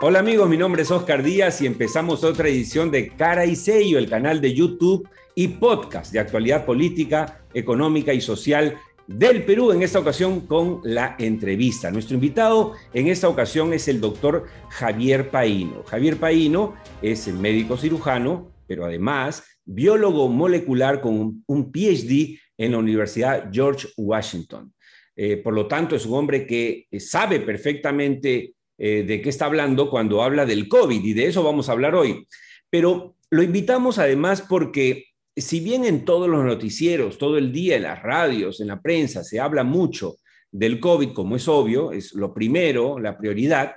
Hola 0.00 0.20
amigos, 0.20 0.48
mi 0.48 0.56
nombre 0.56 0.82
es 0.82 0.92
Oscar 0.92 1.24
Díaz 1.24 1.60
y 1.60 1.66
empezamos 1.66 2.22
otra 2.22 2.48
edición 2.48 2.88
de 2.92 3.08
Cara 3.08 3.46
y 3.46 3.56
Sello, 3.56 3.98
el 3.98 4.08
canal 4.08 4.40
de 4.40 4.54
YouTube 4.54 5.08
y 5.34 5.48
podcast 5.48 6.12
de 6.12 6.20
actualidad 6.20 6.64
política, 6.64 7.40
económica 7.52 8.14
y 8.14 8.20
social 8.20 8.76
del 9.08 9.44
Perú, 9.44 9.72
en 9.72 9.82
esta 9.82 9.98
ocasión 9.98 10.46
con 10.46 10.82
la 10.84 11.16
entrevista. 11.18 11.90
Nuestro 11.90 12.14
invitado 12.14 12.74
en 12.94 13.08
esta 13.08 13.28
ocasión 13.28 13.72
es 13.72 13.88
el 13.88 14.00
doctor 14.00 14.46
Javier 14.68 15.30
Paino. 15.30 15.82
Javier 15.82 16.16
Paino 16.16 16.76
es 17.02 17.26
médico 17.26 17.76
cirujano, 17.76 18.52
pero 18.68 18.84
además 18.84 19.42
biólogo 19.64 20.28
molecular 20.28 21.00
con 21.00 21.42
un 21.44 21.72
PhD 21.72 22.38
en 22.56 22.70
la 22.70 22.78
Universidad 22.78 23.50
George 23.52 23.88
Washington. 23.96 24.72
Eh, 25.16 25.38
por 25.38 25.54
lo 25.54 25.66
tanto, 25.66 25.96
es 25.96 26.06
un 26.06 26.16
hombre 26.16 26.46
que 26.46 26.86
sabe 27.00 27.40
perfectamente 27.40 28.54
eh, 28.78 29.02
de 29.02 29.20
qué 29.20 29.28
está 29.28 29.46
hablando 29.46 29.90
cuando 29.90 30.22
habla 30.22 30.46
del 30.46 30.68
COVID 30.68 31.04
y 31.04 31.12
de 31.12 31.26
eso 31.26 31.42
vamos 31.42 31.68
a 31.68 31.72
hablar 31.72 31.94
hoy. 31.94 32.26
Pero 32.70 33.16
lo 33.30 33.42
invitamos 33.42 33.98
además 33.98 34.42
porque 34.42 35.06
si 35.36 35.60
bien 35.60 35.84
en 35.84 36.04
todos 36.04 36.28
los 36.28 36.44
noticieros, 36.44 37.18
todo 37.18 37.38
el 37.38 37.52
día, 37.52 37.76
en 37.76 37.82
las 37.82 38.02
radios, 38.02 38.60
en 38.60 38.68
la 38.68 38.80
prensa, 38.80 39.22
se 39.22 39.40
habla 39.40 39.64
mucho 39.64 40.16
del 40.50 40.80
COVID, 40.80 41.12
como 41.12 41.36
es 41.36 41.46
obvio, 41.48 41.92
es 41.92 42.14
lo 42.14 42.32
primero, 42.32 42.98
la 42.98 43.18
prioridad, 43.18 43.74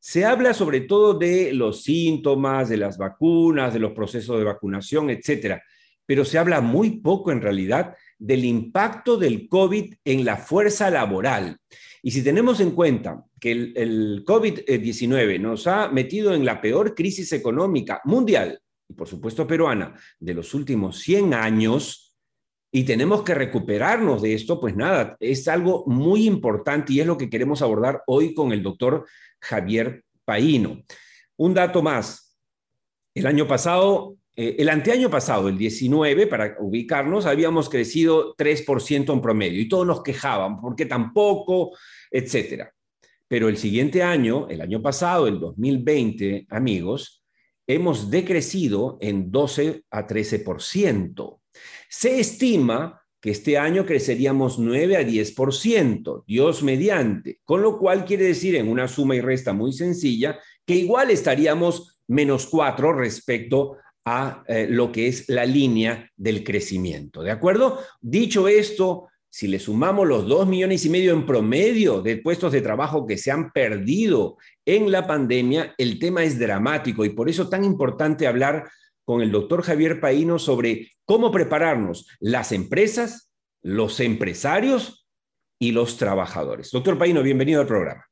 se 0.00 0.24
habla 0.24 0.54
sobre 0.54 0.82
todo 0.82 1.14
de 1.14 1.52
los 1.52 1.82
síntomas, 1.82 2.68
de 2.68 2.76
las 2.76 2.98
vacunas, 2.98 3.72
de 3.72 3.80
los 3.80 3.92
procesos 3.92 4.38
de 4.38 4.44
vacunación, 4.44 5.10
etcétera, 5.10 5.62
pero 6.06 6.24
se 6.24 6.38
habla 6.38 6.60
muy 6.60 7.00
poco 7.00 7.32
en 7.32 7.42
realidad 7.42 7.94
del 8.18 8.44
impacto 8.44 9.16
del 9.16 9.48
COVID 9.48 9.94
en 10.04 10.24
la 10.24 10.36
fuerza 10.36 10.90
laboral. 10.90 11.58
Y 12.02 12.10
si 12.10 12.22
tenemos 12.22 12.60
en 12.60 12.72
cuenta 12.72 13.24
que 13.40 13.52
el, 13.52 14.24
COVID-19 14.24 15.40
nos 15.40 15.66
ha 15.66 15.88
metido 15.88 16.34
en 16.34 16.44
la 16.44 16.60
peor 16.60 16.94
crisis 16.94 17.32
económica 17.32 18.00
mundial, 18.04 18.60
y 18.88 18.94
por 18.94 19.08
supuesto 19.08 19.46
peruana, 19.46 19.94
de 20.18 20.34
los 20.34 20.54
últimos 20.54 20.98
100 21.00 21.34
años, 21.34 22.16
y 22.70 22.84
tenemos 22.84 23.22
que 23.22 23.34
recuperarnos 23.34 24.22
de 24.22 24.34
esto, 24.34 24.60
pues 24.60 24.76
nada, 24.76 25.16
es 25.20 25.48
algo 25.48 25.84
muy 25.86 26.26
importante 26.26 26.92
y 26.92 27.00
es 27.00 27.06
lo 27.06 27.16
que 27.16 27.30
queremos 27.30 27.62
abordar 27.62 28.02
hoy 28.06 28.34
con 28.34 28.52
el 28.52 28.62
doctor 28.62 29.06
Javier 29.40 30.04
Paino. 30.24 30.82
Un 31.36 31.54
dato 31.54 31.82
más. 31.82 32.36
El 33.14 33.26
año 33.26 33.48
pasado, 33.48 34.16
eh, 34.40 34.54
el 34.60 34.68
anteaño 34.68 35.10
pasado, 35.10 35.48
el 35.48 35.58
19, 35.58 36.28
para 36.28 36.56
ubicarnos, 36.60 37.26
habíamos 37.26 37.68
crecido 37.68 38.36
3% 38.36 39.12
en 39.12 39.20
promedio 39.20 39.60
y 39.60 39.68
todos 39.68 39.84
nos 39.84 40.00
quejaban 40.04 40.60
porque 40.60 40.86
tampoco, 40.86 41.76
etcétera. 42.08 42.72
Pero 43.26 43.48
el 43.48 43.56
siguiente 43.56 44.04
año, 44.04 44.46
el 44.48 44.60
año 44.60 44.80
pasado, 44.80 45.26
el 45.26 45.40
2020, 45.40 46.46
amigos, 46.50 47.24
hemos 47.66 48.12
decrecido 48.12 48.96
en 49.00 49.32
12 49.32 49.82
a 49.90 50.06
13%. 50.06 51.40
Se 51.88 52.20
estima 52.20 53.02
que 53.20 53.32
este 53.32 53.58
año 53.58 53.84
creceríamos 53.84 54.60
9 54.60 54.98
a 54.98 55.02
10%, 55.02 56.22
Dios 56.28 56.62
mediante, 56.62 57.40
con 57.42 57.60
lo 57.60 57.76
cual 57.76 58.04
quiere 58.04 58.26
decir 58.26 58.54
en 58.54 58.68
una 58.68 58.86
suma 58.86 59.16
y 59.16 59.20
resta 59.20 59.52
muy 59.52 59.72
sencilla 59.72 60.38
que 60.64 60.76
igual 60.76 61.10
estaríamos 61.10 61.98
menos 62.06 62.46
4 62.46 62.92
respecto 62.92 63.78
a 64.08 64.42
eh, 64.48 64.66
lo 64.70 64.90
que 64.90 65.06
es 65.06 65.28
la 65.28 65.44
línea 65.44 66.10
del 66.16 66.42
crecimiento. 66.42 67.22
¿De 67.22 67.30
acuerdo? 67.30 67.78
Dicho 68.00 68.48
esto, 68.48 69.08
si 69.28 69.48
le 69.48 69.58
sumamos 69.58 70.08
los 70.08 70.26
dos 70.26 70.48
millones 70.48 70.86
y 70.86 70.90
medio 70.90 71.12
en 71.12 71.26
promedio 71.26 72.00
de 72.00 72.16
puestos 72.16 72.52
de 72.52 72.62
trabajo 72.62 73.06
que 73.06 73.18
se 73.18 73.30
han 73.30 73.52
perdido 73.52 74.38
en 74.64 74.90
la 74.90 75.06
pandemia, 75.06 75.74
el 75.76 75.98
tema 75.98 76.24
es 76.24 76.38
dramático 76.38 77.04
y 77.04 77.10
por 77.10 77.28
eso 77.28 77.50
tan 77.50 77.64
importante 77.64 78.26
hablar 78.26 78.70
con 79.04 79.20
el 79.20 79.30
doctor 79.30 79.62
Javier 79.62 80.00
Paino 80.00 80.38
sobre 80.38 80.90
cómo 81.04 81.30
prepararnos 81.30 82.08
las 82.18 82.52
empresas, 82.52 83.30
los 83.62 84.00
empresarios 84.00 85.06
y 85.58 85.72
los 85.72 85.98
trabajadores. 85.98 86.70
Doctor 86.70 86.96
Paino, 86.96 87.22
bienvenido 87.22 87.60
al 87.60 87.66
programa. 87.66 88.06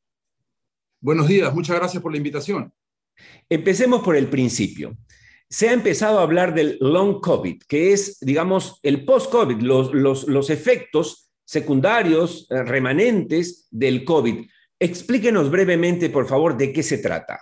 Buenos 1.01 1.27
días, 1.27 1.55
muchas 1.55 1.77
gracias 1.77 2.03
por 2.03 2.13
la 2.13 2.19
invitación. 2.19 2.71
Empecemos 3.49 4.03
por 4.03 4.15
el 4.15 4.27
principio 4.27 4.95
se 5.49 5.69
ha 5.69 5.73
empezado 5.73 6.19
a 6.19 6.23
hablar 6.23 6.55
del 6.55 6.77
long 6.81 7.21
COVID, 7.21 7.63
que 7.69 7.93
es, 7.93 8.19
digamos, 8.21 8.81
el 8.83 9.05
post-COVID, 9.05 9.59
los, 9.61 10.51
efectos 10.51 11.31
secundarios, 11.45 12.47
eh, 12.51 12.65
remanentes 12.65 13.69
del 13.71 14.05
COVID. 14.05 14.47
Explíquenos 14.79 15.51
brevemente, 15.51 16.11
por 16.11 16.27
favor, 16.27 16.57
de 16.57 16.73
qué 16.73 16.83
se 16.83 16.99
trata. 16.99 17.41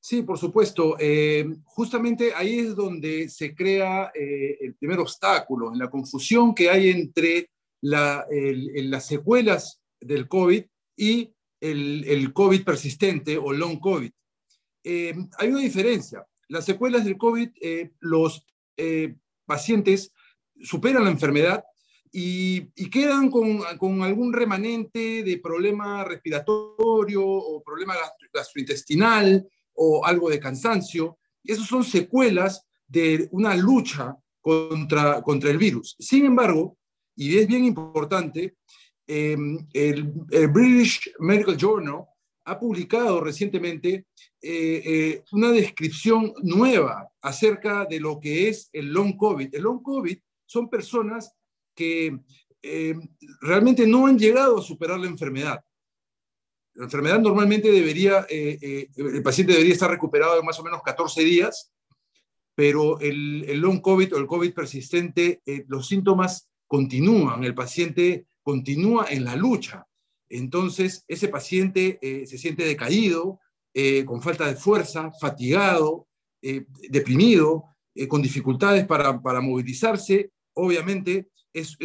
Sí, 0.00 0.22
por 0.22 0.38
supuesto. 0.38 0.96
Eh, 0.98 1.46
justamente 1.64 2.32
ahí 2.34 2.60
es 2.60 2.74
donde 2.74 3.28
se 3.28 3.54
crea 3.54 4.10
eh, 4.14 4.56
el 4.60 4.74
primer 4.76 5.00
obstáculo, 5.00 5.72
en 5.72 5.78
la 5.78 5.90
confusión 5.90 6.54
que 6.54 6.70
hay 6.70 6.90
entre 6.90 7.50
las 7.82 9.06
secuelas 9.06 9.82
del 10.00 10.26
COVID 10.26 10.64
y 10.96 11.30
el, 11.60 12.04
el 12.06 12.32
COVID 12.32 12.64
persistente 12.64 13.36
o 13.36 13.52
long 13.52 13.78
COVID. 13.78 14.10
hay 14.84 15.48
una 15.48 15.60
diferencia 15.60 16.24
las 16.48 16.64
secuelas 16.64 17.04
del 17.04 17.18
COVID, 17.18 17.50
eh, 17.60 17.92
los 18.00 18.46
eh, 18.76 19.16
pacientes 19.44 20.12
superan 20.62 21.04
la 21.04 21.10
enfermedad 21.10 21.64
y, 22.12 22.62
quedan 22.90 23.30
con, 23.30 23.60
algún 24.02 24.32
remanente 24.32 25.22
de 25.22 25.38
problema 25.38 26.02
respiratorio 26.04 27.22
o 27.24 27.62
problema 27.62 27.94
gastrointestinal 28.32 29.46
o 29.74 30.04
algo 30.04 30.30
de 30.30 30.40
cansancio. 30.40 31.18
Esas 31.44 31.66
son 31.66 31.84
secuelas 31.84 32.66
de 32.86 33.28
una 33.32 33.54
lucha 33.54 34.16
contra, 34.40 35.20
contra 35.20 35.50
el 35.50 35.58
virus. 35.58 35.96
Sin 35.98 36.24
embargo, 36.24 36.78
y 37.16 37.36
es 37.36 37.46
bien 37.46 37.64
importante, 37.64 38.56
eh, 39.06 39.36
el, 39.72 40.12
el 40.30 40.48
British 40.48 41.12
Medical 41.18 41.56
Journal 41.56 42.06
ha 42.46 42.58
publicado 42.58 43.20
recientemente 43.20 44.06
eh, 44.40 44.82
eh, 44.84 45.24
una 45.32 45.50
descripción 45.50 46.32
nueva 46.42 47.08
acerca 47.20 47.84
de 47.84 47.98
lo 47.98 48.20
que 48.20 48.48
es 48.48 48.70
el 48.72 48.92
long 48.92 49.16
COVID. 49.16 49.52
El 49.52 49.62
long 49.62 49.82
COVID 49.82 50.16
son 50.46 50.70
personas 50.70 51.32
que 51.74 52.16
eh, 52.62 52.94
realmente 53.40 53.86
no 53.86 54.06
han 54.06 54.16
llegado 54.16 54.58
a 54.58 54.62
superar 54.62 54.98
la 55.00 55.08
enfermedad. 55.08 55.60
La 56.74 56.84
enfermedad 56.84 57.18
normalmente 57.18 57.70
debería, 57.70 58.26
el 58.28 59.22
paciente 59.24 59.54
debería 59.54 59.72
estar 59.72 59.90
recuperado 59.90 60.38
en 60.38 60.44
más 60.44 60.60
o 60.60 60.62
menos 60.62 60.82
14 60.82 61.24
días, 61.24 61.72
pero 62.54 63.00
el, 63.00 63.44
el 63.48 63.60
long 63.60 63.80
COVID 63.80 64.14
o 64.14 64.18
el 64.18 64.26
COVID 64.26 64.52
persistente, 64.52 65.40
los 65.68 65.88
síntomas 65.88 66.50
continúan, 66.66 67.44
el 67.44 67.54
paciente 67.54 68.26
continúa 68.42 69.06
en 69.08 69.24
la 69.24 69.36
lucha 69.36 69.85
entonces 70.28 71.04
ese 71.08 71.28
paciente 71.28 71.98
eh, 72.02 72.26
se 72.26 72.38
siente 72.38 72.64
decaído, 72.64 73.40
eh, 73.74 74.04
con 74.04 74.22
falta 74.22 74.46
de 74.46 74.56
fuerza, 74.56 75.10
fatigado, 75.20 76.08
eh, 76.42 76.64
deprimido, 76.88 77.64
con 78.08 78.20
dificultades 78.20 78.86
para, 78.86 79.40
movilizarse. 79.40 80.30
Obviamente 80.54 81.30
es, 81.52 81.78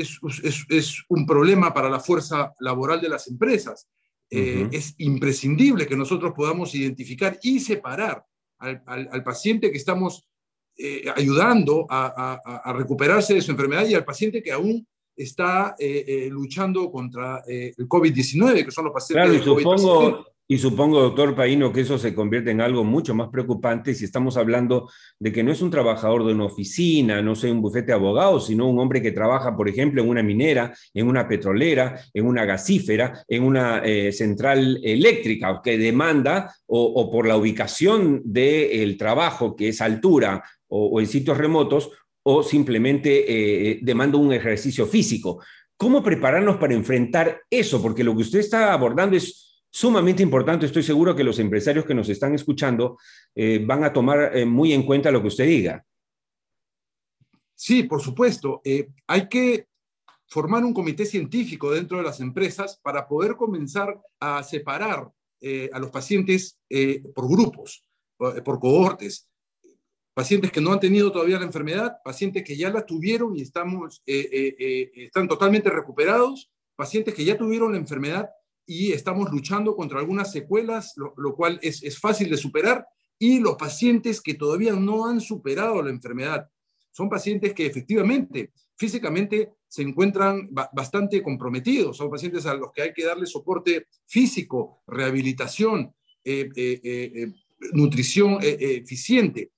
un 1.07 1.25
problema 1.25 1.73
para 1.73 1.89
la 1.89 2.01
fuerza 2.01 2.53
laboral 2.59 2.99
de 2.99 3.07
las 3.07 3.29
empresas. 3.29 3.87
Es 4.29 4.93
imprescindible 4.97 5.87
que 5.87 5.95
nosotros 5.95 6.33
podamos 6.35 6.75
identificar 6.75 7.39
y 7.41 7.61
separar 7.61 8.25
al, 8.57 9.23
paciente 9.23 9.71
que 9.71 9.77
estamos 9.77 10.27
ayudando 11.15 11.87
a, 11.89 12.73
recuperarse 12.75 13.35
de 13.35 13.41
su 13.41 13.51
enfermedad 13.51 13.87
y 13.87 13.95
al 13.95 14.03
paciente 14.03 14.43
que 14.43 14.51
aún 14.51 14.85
está 15.23 15.75
eh, 15.77 16.03
eh, 16.07 16.27
luchando 16.29 16.91
contra 16.91 17.43
eh, 17.47 17.73
el 17.77 17.87
COVID-19, 17.87 18.65
que 18.65 18.71
son 18.71 18.85
los 18.85 18.93
pacientes 18.93 19.25
claro, 19.25 19.33
y 19.33 19.43
supongo, 19.43 20.25
y 20.47 20.57
supongo, 20.57 21.01
doctor 21.01 21.35
Paino, 21.35 21.71
que 21.71 21.81
eso 21.81 21.97
se 21.97 22.13
convierte 22.13 22.51
en 22.51 22.59
algo 22.59 22.83
mucho 22.83 23.15
más 23.15 23.29
preocupante 23.29 23.93
si 23.93 24.03
estamos 24.05 24.35
hablando 24.35 24.89
de 25.17 25.31
que 25.31 25.43
no 25.43 25.51
es 25.51 25.61
un 25.61 25.71
trabajador 25.71 26.25
de 26.25 26.33
una 26.33 26.45
oficina, 26.45 27.21
no 27.21 27.35
sé, 27.35 27.49
un 27.49 27.61
bufete 27.61 27.87
de 27.87 27.93
abogados, 27.93 28.47
sino 28.47 28.67
un 28.67 28.77
hombre 28.79 29.01
que 29.01 29.13
trabaja, 29.13 29.55
por 29.55 29.69
ejemplo, 29.69 30.01
en 30.01 30.09
una 30.09 30.23
minera, 30.23 30.73
en 30.93 31.07
una 31.07 31.27
petrolera, 31.27 32.01
en 32.13 32.25
una 32.25 32.43
gasífera, 32.43 33.23
en 33.27 33.43
una 33.43 33.81
central 34.11 34.81
eléctrica, 34.83 35.61
que 35.63 35.77
demanda, 35.77 36.53
o, 36.67 37.09
por 37.09 37.27
la 37.27 37.37
ubicación 37.37 38.21
del 38.25 38.97
trabajo, 38.97 39.55
que 39.55 39.69
es 39.69 39.79
altura, 39.79 40.43
o 40.67 40.99
en 40.99 41.07
sitios 41.07 41.37
remotos, 41.37 41.91
o 42.23 42.43
simplemente 42.43 43.25
eh, 43.27 43.79
demanda 43.81 44.17
un 44.17 44.33
ejercicio 44.33 44.85
físico. 44.85 45.43
¿Cómo 45.77 46.03
prepararnos 46.03 46.57
para 46.57 46.73
enfrentar 46.73 47.41
eso? 47.49 47.81
Porque 47.81 48.03
lo 48.03 48.15
que 48.15 48.21
usted 48.21 48.39
está 48.39 48.73
abordando 48.73 49.17
es 49.17 49.63
sumamente 49.71 50.21
importante. 50.21 50.65
Estoy 50.65 50.83
seguro 50.83 51.15
que 51.15 51.23
los 51.23 51.39
empresarios 51.39 51.85
que 51.85 51.95
nos 51.95 52.09
están 52.09 52.35
escuchando 52.35 52.97
eh, 53.33 53.63
van 53.65 53.83
a 53.83 53.93
tomar 53.93 54.37
eh, 54.37 54.45
muy 54.45 54.73
en 54.73 54.83
cuenta 54.83 55.11
lo 55.11 55.21
que 55.21 55.29
usted 55.29 55.45
diga. 55.45 55.83
Sí, 57.55 57.83
por 57.83 58.01
supuesto. 58.01 58.61
hay 59.07 59.29
que 59.29 59.67
formar 60.27 60.63
un 60.63 60.73
comité 60.73 61.05
científico 61.05 61.71
dentro 61.71 61.97
de 61.97 62.03
las 62.03 62.19
empresas 62.19 62.79
para 62.81 63.07
poder 63.07 63.35
comenzar 63.35 63.99
a 64.19 64.41
separar 64.41 65.11
a 65.73 65.79
los 65.79 65.91
pacientes 65.91 66.59
por 67.13 67.27
grupos, 67.27 67.83
por 68.17 68.59
cohortes 68.59 69.30
pacientes 70.13 70.51
que 70.51 70.61
no 70.61 70.73
han 70.73 70.79
tenido 70.79 71.11
todavía 71.11 71.39
la 71.39 71.45
enfermedad, 71.45 71.97
pacientes 72.03 72.43
que 72.43 72.57
ya 72.57 72.69
la 72.69 72.85
tuvieron 72.85 73.35
y 73.35 73.41
estamos, 73.41 74.01
eh, 74.05 74.29
eh, 74.31 74.55
eh, 74.59 74.91
están 74.95 75.27
totalmente 75.27 75.69
recuperados, 75.69 76.51
pacientes 76.75 77.13
que 77.13 77.23
ya 77.23 77.37
tuvieron 77.37 77.71
la 77.71 77.77
enfermedad 77.77 78.29
y 78.65 78.91
estamos 78.91 79.31
luchando 79.31 79.75
contra 79.75 79.99
algunas 79.99 80.31
secuelas, 80.31 80.93
lo, 80.95 81.35
cual 81.35 81.59
es, 81.61 81.83
es, 81.83 81.99
fácil 81.99 82.29
de 82.29 82.37
superar, 82.37 82.85
y 83.17 83.39
los 83.39 83.55
pacientes 83.55 84.21
que 84.21 84.33
todavía 84.33 84.73
no 84.73 85.05
han 85.05 85.21
superado 85.21 85.81
la 85.81 85.89
enfermedad. 85.89 86.49
Son 86.91 87.09
pacientes 87.09 87.53
que 87.53 87.65
efectivamente, 87.65 88.51
físicamente, 88.75 89.53
se 89.67 89.83
encuentran 89.83 90.49
bastante 90.51 91.21
comprometidos, 91.21 91.95
son 91.97 92.09
pacientes 92.09 92.45
a 92.45 92.53
los 92.55 92.71
que 92.73 92.81
hay 92.81 92.93
que 92.93 93.05
darle 93.05 93.25
soporte 93.25 93.87
físico, 94.05 94.83
rehabilitación, 94.87 95.93
nutrición 97.73 98.39
eficiente 98.41 99.51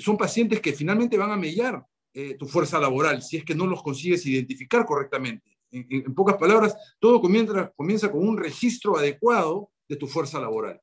son 0.00 0.16
pacientes 0.16 0.60
que 0.60 0.72
finalmente 0.72 1.16
van 1.16 1.30
a 1.30 1.36
mellar 1.36 1.84
eh, 2.14 2.34
tu 2.34 2.46
fuerza 2.46 2.80
laboral 2.80 3.22
si 3.22 3.36
es 3.36 3.44
que 3.44 3.54
no 3.54 3.66
los 3.66 3.82
consigues 3.82 4.26
identificar 4.26 4.84
correctamente. 4.84 5.58
En, 5.70 6.14
pocas 6.14 6.36
palabras, 6.36 6.74
todo 6.98 7.20
comienza, 7.20 7.72
comienza 7.76 8.10
con 8.10 8.26
un 8.26 8.38
registro 8.38 8.96
adecuado 8.96 9.70
de 9.88 9.96
tu 9.96 10.06
fuerza 10.06 10.40
laboral. 10.40 10.80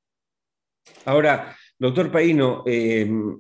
Ahora, 1.06 1.56
doctor 1.78 2.12
Paino, 2.12 2.64
em, 2.66 3.40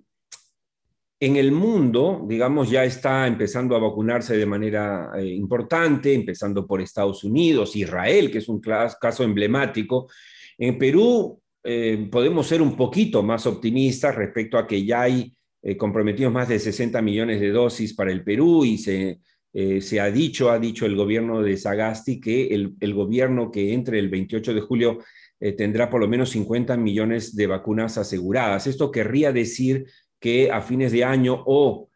en 1.19 1.35
el 1.35 1.51
mundo, 1.51 2.25
digamos, 2.27 2.69
ya 2.69 2.83
está 2.83 3.27
empezando 3.27 3.75
a 3.75 3.79
vacunarse 3.79 4.35
de 4.35 4.45
manera 4.45 5.11
eh, 5.15 5.27
importante, 5.27 6.13
empezando 6.13 6.67
por 6.67 6.81
Estados 6.81 7.23
Unidos, 7.23 7.75
Israel, 7.75 8.31
que 8.31 8.39
es 8.39 8.49
un 8.49 8.59
caso 8.59 9.23
emblemático. 9.23 10.09
En 10.57 10.77
Perú 10.77 11.39
eh, 11.63 12.09
podemos 12.11 12.45
ser 12.45 12.61
un 12.61 12.75
poquito 12.75 13.23
más 13.23 13.45
optimistas 13.47 14.15
respecto 14.15 14.57
a 14.57 14.67
que 14.67 14.85
ya 14.85 15.01
hay 15.01 15.35
eh, 15.67 15.77
comprometidos 15.77 16.31
más 16.31 16.47
de 16.47 16.59
60 16.59 17.01
millones 17.01 17.41
de 17.41 17.49
dosis 17.49 17.95
para 17.95 18.11
el 18.11 18.23
Perú 18.23 18.63
y 18.63 18.77
se, 18.77 19.19
eh, 19.51 19.81
se 19.81 19.99
ha 19.99 20.11
dicho, 20.11 20.51
ha 20.51 20.59
dicho 20.59 20.85
el 20.85 20.95
gobierno 20.95 21.41
de 21.41 21.57
Sagasti 21.57 22.21
que 22.21 22.49
el, 22.49 22.75
el 22.79 22.93
gobierno 22.93 23.49
que 23.49 23.73
entre 23.73 23.97
el 23.97 24.09
28 24.09 24.53
de 24.53 24.61
julio 24.61 24.99
eh, 25.39 25.53
tendrá 25.53 25.89
por 25.89 26.01
lo 26.01 26.07
menos 26.07 26.29
50 26.29 26.77
millones 26.77 27.35
de 27.35 27.47
vacunas 27.47 27.97
aseguradas. 27.97 28.67
Esto 28.67 28.91
querría 28.91 29.31
decir 29.31 29.87
que 30.19 30.51
a 30.51 30.61
fines 30.61 30.91
de 30.91 31.03
año 31.03 31.43
o 31.47 31.89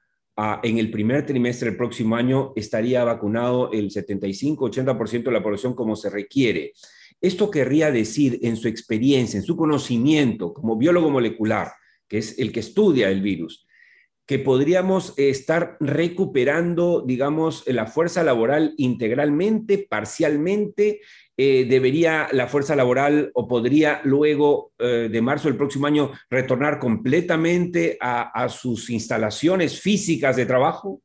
en 0.63 0.77
el 0.79 0.89
primer 0.89 1.25
trimestre 1.25 1.69
del 1.69 1.77
próximo 1.77 2.15
año 2.15 2.53
estaría 2.55 3.03
vacunado 3.03 3.71
el 3.71 3.91
75-80% 3.91 5.23
de 5.25 5.31
la 5.31 5.43
población 5.43 5.75
como 5.75 5.95
se 5.95 6.09
requiere. 6.09 6.71
Esto 7.21 7.51
querría 7.51 7.91
decir, 7.91 8.39
en 8.41 8.55
su 8.55 8.67
experiencia, 8.67 9.37
en 9.37 9.43
su 9.43 9.55
conocimiento 9.55 10.53
como 10.53 10.77
biólogo 10.77 11.11
molecular, 11.11 11.73
que 12.09 12.17
es 12.17 12.37
el 12.39 12.51
que 12.51 12.59
estudia 12.59 13.09
el 13.09 13.21
virus, 13.21 13.65
que 14.25 14.37
podríamos 14.37 15.13
estar 15.17 15.77
recuperando, 15.79 17.03
digamos, 17.07 17.63
la 17.67 17.85
fuerza 17.85 18.23
laboral 18.23 18.73
integralmente, 18.77 19.87
parcialmente, 19.89 20.99
eh, 21.41 21.65
debería 21.69 22.27
la 22.33 22.47
fuerza 22.47 22.75
laboral 22.75 23.31
o 23.33 23.47
podría 23.47 24.01
luego 24.03 24.73
eh, 24.77 25.07
de 25.09 25.21
marzo 25.21 25.47
del 25.47 25.55
próximo 25.55 25.87
año 25.87 26.11
retornar 26.29 26.79
completamente 26.79 27.97
a, 28.01 28.49
sus 28.49 28.89
instalaciones 28.89 29.79
físicas 29.79 30.35
de 30.35 30.45
trabajo? 30.45 31.01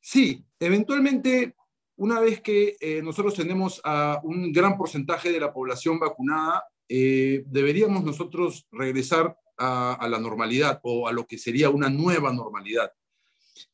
Sí, 0.00 0.46
eventualmente, 0.58 1.54
una 1.96 2.20
vez 2.20 2.40
que 2.40 2.74
eh, 2.80 3.02
nosotros 3.02 3.34
tenemos 3.34 3.82
a 3.84 4.18
un 4.24 4.50
gran 4.50 4.78
porcentaje 4.78 5.30
de 5.30 5.40
la 5.40 5.52
población 5.52 5.98
vacunada, 5.98 6.64
eh, 6.88 7.44
deberíamos 7.46 8.04
nosotros 8.04 8.66
regresar 8.70 9.36
a, 9.56 10.06
la 10.08 10.18
normalidad 10.18 10.80
o 10.82 11.06
a 11.06 11.12
lo 11.12 11.26
que 11.26 11.38
sería 11.38 11.70
una 11.70 11.88
nueva 11.88 12.32
normalidad. 12.32 12.92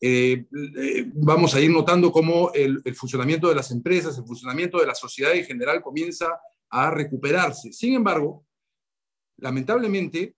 Eh, 0.01 0.47
eh, 0.53 1.11
vamos 1.15 1.55
a 1.55 1.61
ir 1.61 1.71
notando 1.71 2.13
cómo 2.13 2.53
el, 2.53 2.83
funcionamiento 2.95 3.49
de 3.49 3.55
las 3.55 3.71
empresas, 3.71 4.17
el 4.19 4.25
funcionamiento 4.25 4.79
de 4.79 4.87
la 4.87 4.95
sociedad 4.95 5.35
en 5.35 5.45
general 5.45 5.83
comienza 5.83 6.39
a 6.69 6.91
recuperarse. 6.91 7.73
Sin 7.73 7.95
embargo, 7.95 8.45
lamentablemente, 9.39 10.37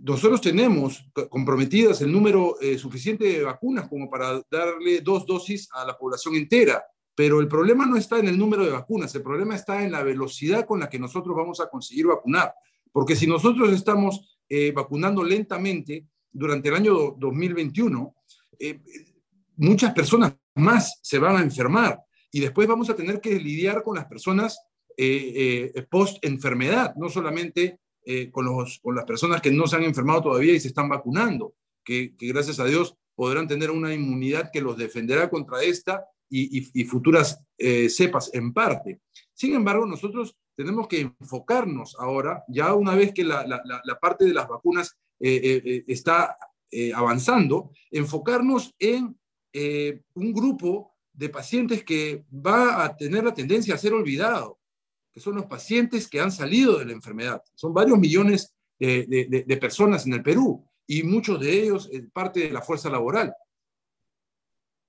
nosotros 0.00 0.40
tenemos 0.40 1.06
comprometidas 1.30 2.00
el 2.02 2.10
número 2.10 2.56
suficiente 2.76 3.24
de 3.24 3.44
vacunas 3.44 3.88
como 3.88 4.10
para 4.10 4.42
darle 4.50 5.00
dos 5.00 5.24
dosis 5.24 5.68
a 5.72 5.86
la 5.86 5.96
población 5.96 6.34
entera. 6.34 6.84
Pero 7.14 7.40
el 7.40 7.48
problema 7.48 7.86
no 7.86 7.96
está 7.96 8.18
en 8.18 8.28
el 8.28 8.38
número 8.38 8.64
de 8.64 8.72
vacunas, 8.72 9.14
el 9.14 9.22
problema 9.22 9.54
está 9.54 9.84
en 9.84 9.92
la 9.92 10.02
velocidad 10.02 10.66
con 10.66 10.80
la 10.80 10.90
que 10.90 10.98
nosotros 10.98 11.36
vamos 11.36 11.60
a 11.60 11.68
conseguir 11.68 12.06
vacunar. 12.06 12.52
Porque 12.90 13.14
si 13.14 13.26
nosotros 13.26 13.72
estamos 13.72 14.38
eh, 14.48 14.72
vacunando 14.72 15.22
lentamente 15.22 16.06
durante 16.32 16.68
el 16.68 16.74
año 16.74 17.14
2021, 17.16 18.14
eh, 18.58 18.80
muchas 19.56 19.92
personas 19.92 20.34
más 20.56 20.98
se 21.02 21.18
van 21.18 21.36
a 21.36 21.42
enfermar 21.42 22.00
y 22.32 22.40
después 22.40 22.66
vamos 22.66 22.90
a 22.90 22.96
tener 22.96 23.20
que 23.20 23.38
lidiar 23.38 23.82
con 23.82 23.96
las 23.96 24.06
personas 24.06 24.58
eh, 24.96 25.72
post-enfermedad, 25.90 26.94
no 26.96 27.08
solamente 27.08 27.80
con, 28.30 28.44
los, 28.44 28.80
con 28.80 28.94
las 28.94 29.06
personas 29.06 29.40
que 29.40 29.50
no 29.50 29.66
se 29.66 29.76
han 29.76 29.84
enfermado 29.84 30.24
todavía 30.24 30.52
y 30.52 30.60
se 30.60 30.68
están 30.68 30.90
vacunando, 30.90 31.54
que 31.82 32.14
gracias 32.20 32.60
a 32.60 32.66
Dios 32.66 32.96
podrán 33.14 33.48
tener 33.48 33.70
una 33.70 33.94
inmunidad 33.94 34.50
que 34.52 34.60
los 34.60 34.76
defenderá 34.76 35.30
contra 35.30 35.62
esta 35.62 36.04
y, 36.34 36.84
futuras 36.84 37.40
eh, 37.56 37.88
cepas 37.88 38.30
en 38.34 38.52
parte. 38.52 39.00
Sin 39.32 39.54
embargo, 39.54 39.86
nosotros 39.86 40.36
tenemos 40.56 40.88
que 40.88 41.00
enfocarnos 41.00 41.96
ahora, 41.98 42.44
ya 42.48 42.74
una 42.74 42.94
vez 42.94 43.12
que 43.12 43.24
la, 43.24 43.44
parte 44.00 44.24
de 44.24 44.34
las 44.34 44.48
vacunas 44.48 44.96
eh, 45.20 45.62
eh, 45.64 45.84
está 45.86 46.36
avanzando, 46.94 47.70
enfocarnos 47.90 48.74
en 48.78 49.16
un 50.14 50.32
grupo 50.32 50.94
de 51.12 51.28
pacientes 51.28 51.84
que 51.84 52.24
va 52.34 52.84
a 52.84 52.96
tener 52.96 53.22
la 53.22 53.34
tendencia 53.34 53.74
a 53.74 53.78
ser 53.78 53.92
olvidado, 53.92 54.58
que 55.12 55.20
son 55.20 55.36
los 55.36 55.46
pacientes 55.46 56.08
que 56.08 56.20
han 56.20 56.32
salido 56.32 56.78
de 56.78 56.86
la 56.86 56.92
enfermedad. 56.92 57.40
Son 57.54 57.72
varios 57.72 57.98
millones 57.98 58.52
de, 58.76 59.44
de 59.46 59.56
personas 59.58 60.06
en 60.06 60.14
el 60.14 60.22
Perú 60.24 60.66
y 60.88 61.04
muchos 61.04 61.38
de 61.38 61.62
ellos 61.62 61.88
parte 62.12 62.40
de 62.40 62.50
la 62.50 62.60
fuerza 62.60 62.90
laboral. 62.90 63.32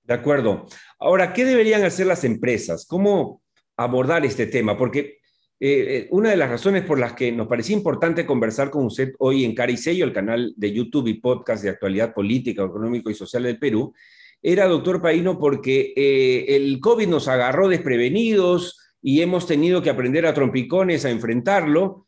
De 0.06 0.14
acuerdo. 0.14 0.66
Ahora, 1.00 1.32
¿qué 1.32 1.44
deberían 1.44 1.82
hacer 1.82 2.06
las 2.06 2.22
empresas? 2.22 2.86
¿Cómo 2.86 3.42
abordar 3.76 4.24
este 4.24 4.46
tema? 4.46 4.78
Porque 4.78 5.18
eh, 5.58 5.86
eh, 5.88 6.08
una 6.12 6.30
de 6.30 6.36
las 6.36 6.48
razones 6.48 6.84
por 6.84 7.00
las 7.00 7.14
que 7.14 7.32
nos 7.32 7.48
parecía 7.48 7.76
importante 7.76 8.24
conversar 8.24 8.70
con 8.70 8.86
usted 8.86 9.14
hoy 9.18 9.44
en 9.44 9.54
Caricello, 9.54 10.04
el 10.04 10.12
canal 10.12 10.54
de 10.56 10.72
YouTube 10.72 11.08
y 11.08 11.14
podcast 11.14 11.64
de 11.64 11.70
actualidad 11.70 12.14
política, 12.14 12.62
económico 12.62 13.10
y 13.10 13.14
social 13.14 13.42
del 13.42 13.58
Perú, 13.58 13.94
era, 14.40 14.66
doctor 14.66 15.02
Paino, 15.02 15.40
porque 15.40 15.92
eh, 15.96 16.54
el 16.54 16.78
COVID 16.78 17.08
nos 17.08 17.26
agarró 17.26 17.68
desprevenidos 17.68 18.78
y 19.02 19.22
hemos 19.22 19.48
tenido 19.48 19.82
que 19.82 19.90
aprender 19.90 20.24
a 20.24 20.34
trompicones 20.34 21.04
a 21.04 21.10
enfrentarlo, 21.10 22.06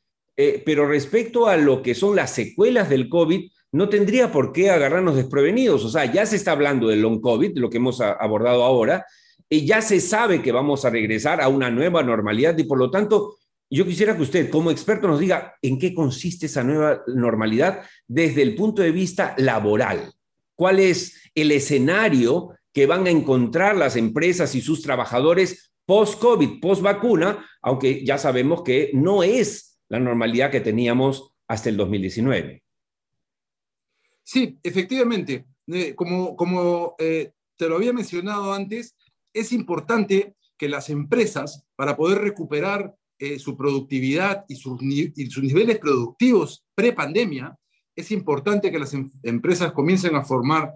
pero 0.65 0.87
respecto 0.87 1.49
a 1.49 1.57
lo 1.57 1.83
que 1.83 1.97
son 1.97 2.15
las 2.15 2.33
secuelas 2.33 2.89
del 2.89 3.09
COVID, 3.09 3.51
no 3.73 3.89
tendría 3.89 4.33
por 4.33 4.53
qué 4.53 4.71
agarrarnos 4.71 5.17
desprevenidos. 5.17 5.85
O 5.85 5.89
sea, 5.89 6.11
ya 6.11 6.25
se 6.27 6.37
está 6.37 6.53
hablando 6.53 6.89
del 6.89 7.03
long 7.03 7.21
COVID, 7.21 7.57
lo 7.59 7.71
que 7.71 7.77
hemos 7.79 8.01
abordado 8.01 8.63
ahora, 8.63 9.05
y 9.49 9.67
ya 9.67 9.81
se 9.81 10.01
sabe 10.01 10.43
que 10.43 10.53
vamos 10.53 10.85
a 10.85 10.91
regresar 10.91 11.41
a 11.41 11.49
una 11.49 11.71
nueva 11.71 12.03
normalidad 12.03 12.57
y 12.59 12.65
por 12.65 12.79
lo 12.79 12.91
tanto, 12.91 13.37
yo 13.71 13.85
quisiera 13.85 14.17
que 14.17 14.23
usted 14.23 14.51
como 14.51 14.71
experto 14.71 15.09
nos 15.09 15.21
diga 15.21 15.55
en 15.63 15.79
qué 15.79 15.95
consiste 15.95 16.47
esa 16.47 16.65
nueva 16.65 17.03
normalidad 17.07 17.83
desde 18.07 18.43
el 18.43 18.55
punto 18.55 18.83
de 18.83 18.93
vista 18.93 19.35
laboral. 19.39 20.13
¿Cuál 20.55 20.81
es 20.81 21.31
el 21.35 21.53
escenario 21.53 22.51
que 22.73 22.87
van 22.87 23.07
a 23.07 23.11
encontrar 23.11 23.77
las 23.77 23.97
empresas 23.97 24.55
y 24.55 24.61
sus 24.61 24.83
trabajadores 24.83 25.73
post-COVID, 25.87 26.61
post-vacuna, 26.61 27.47
aunque 27.63 28.05
ya 28.05 28.19
sabemos 28.19 28.63
que 28.63 28.91
no 28.95 29.23
es 29.23 29.79
la 29.89 30.01
normalidad 30.01 30.51
que 30.51 30.61
teníamos 30.61 31.35
hasta 31.47 31.69
el 31.69 31.77
2019? 31.77 32.63
Sí, 34.29 34.59
efectivamente. 34.63 35.47
Eh, 35.69 35.95
como 35.95 36.37
como 36.37 36.97
eh, 36.99 37.33
te 37.57 37.67
lo 37.67 37.77
había 37.77 37.95
mencionado 37.95 38.53
antes, 38.53 38.95
es 39.33 39.53
importante 39.53 40.35
que 40.59 40.69
las 40.69 40.91
empresas, 40.91 41.65
para 41.77 41.97
poder 41.97 42.19
recuperar 42.19 42.95
eh, 43.19 43.39
su 43.39 43.57
productividad 43.57 44.45
y 44.47 44.57
sus, 44.57 44.83
niveles 44.83 45.79
productivos 45.79 46.63
pre-pandemia, 46.75 47.57
es 47.97 48.11
importante 48.11 48.71
que 48.71 48.79
las 48.79 48.93
em-, 48.93 49.11
empresas 49.23 49.73
comiencen 49.73 50.15
a 50.15 50.23
formar 50.23 50.75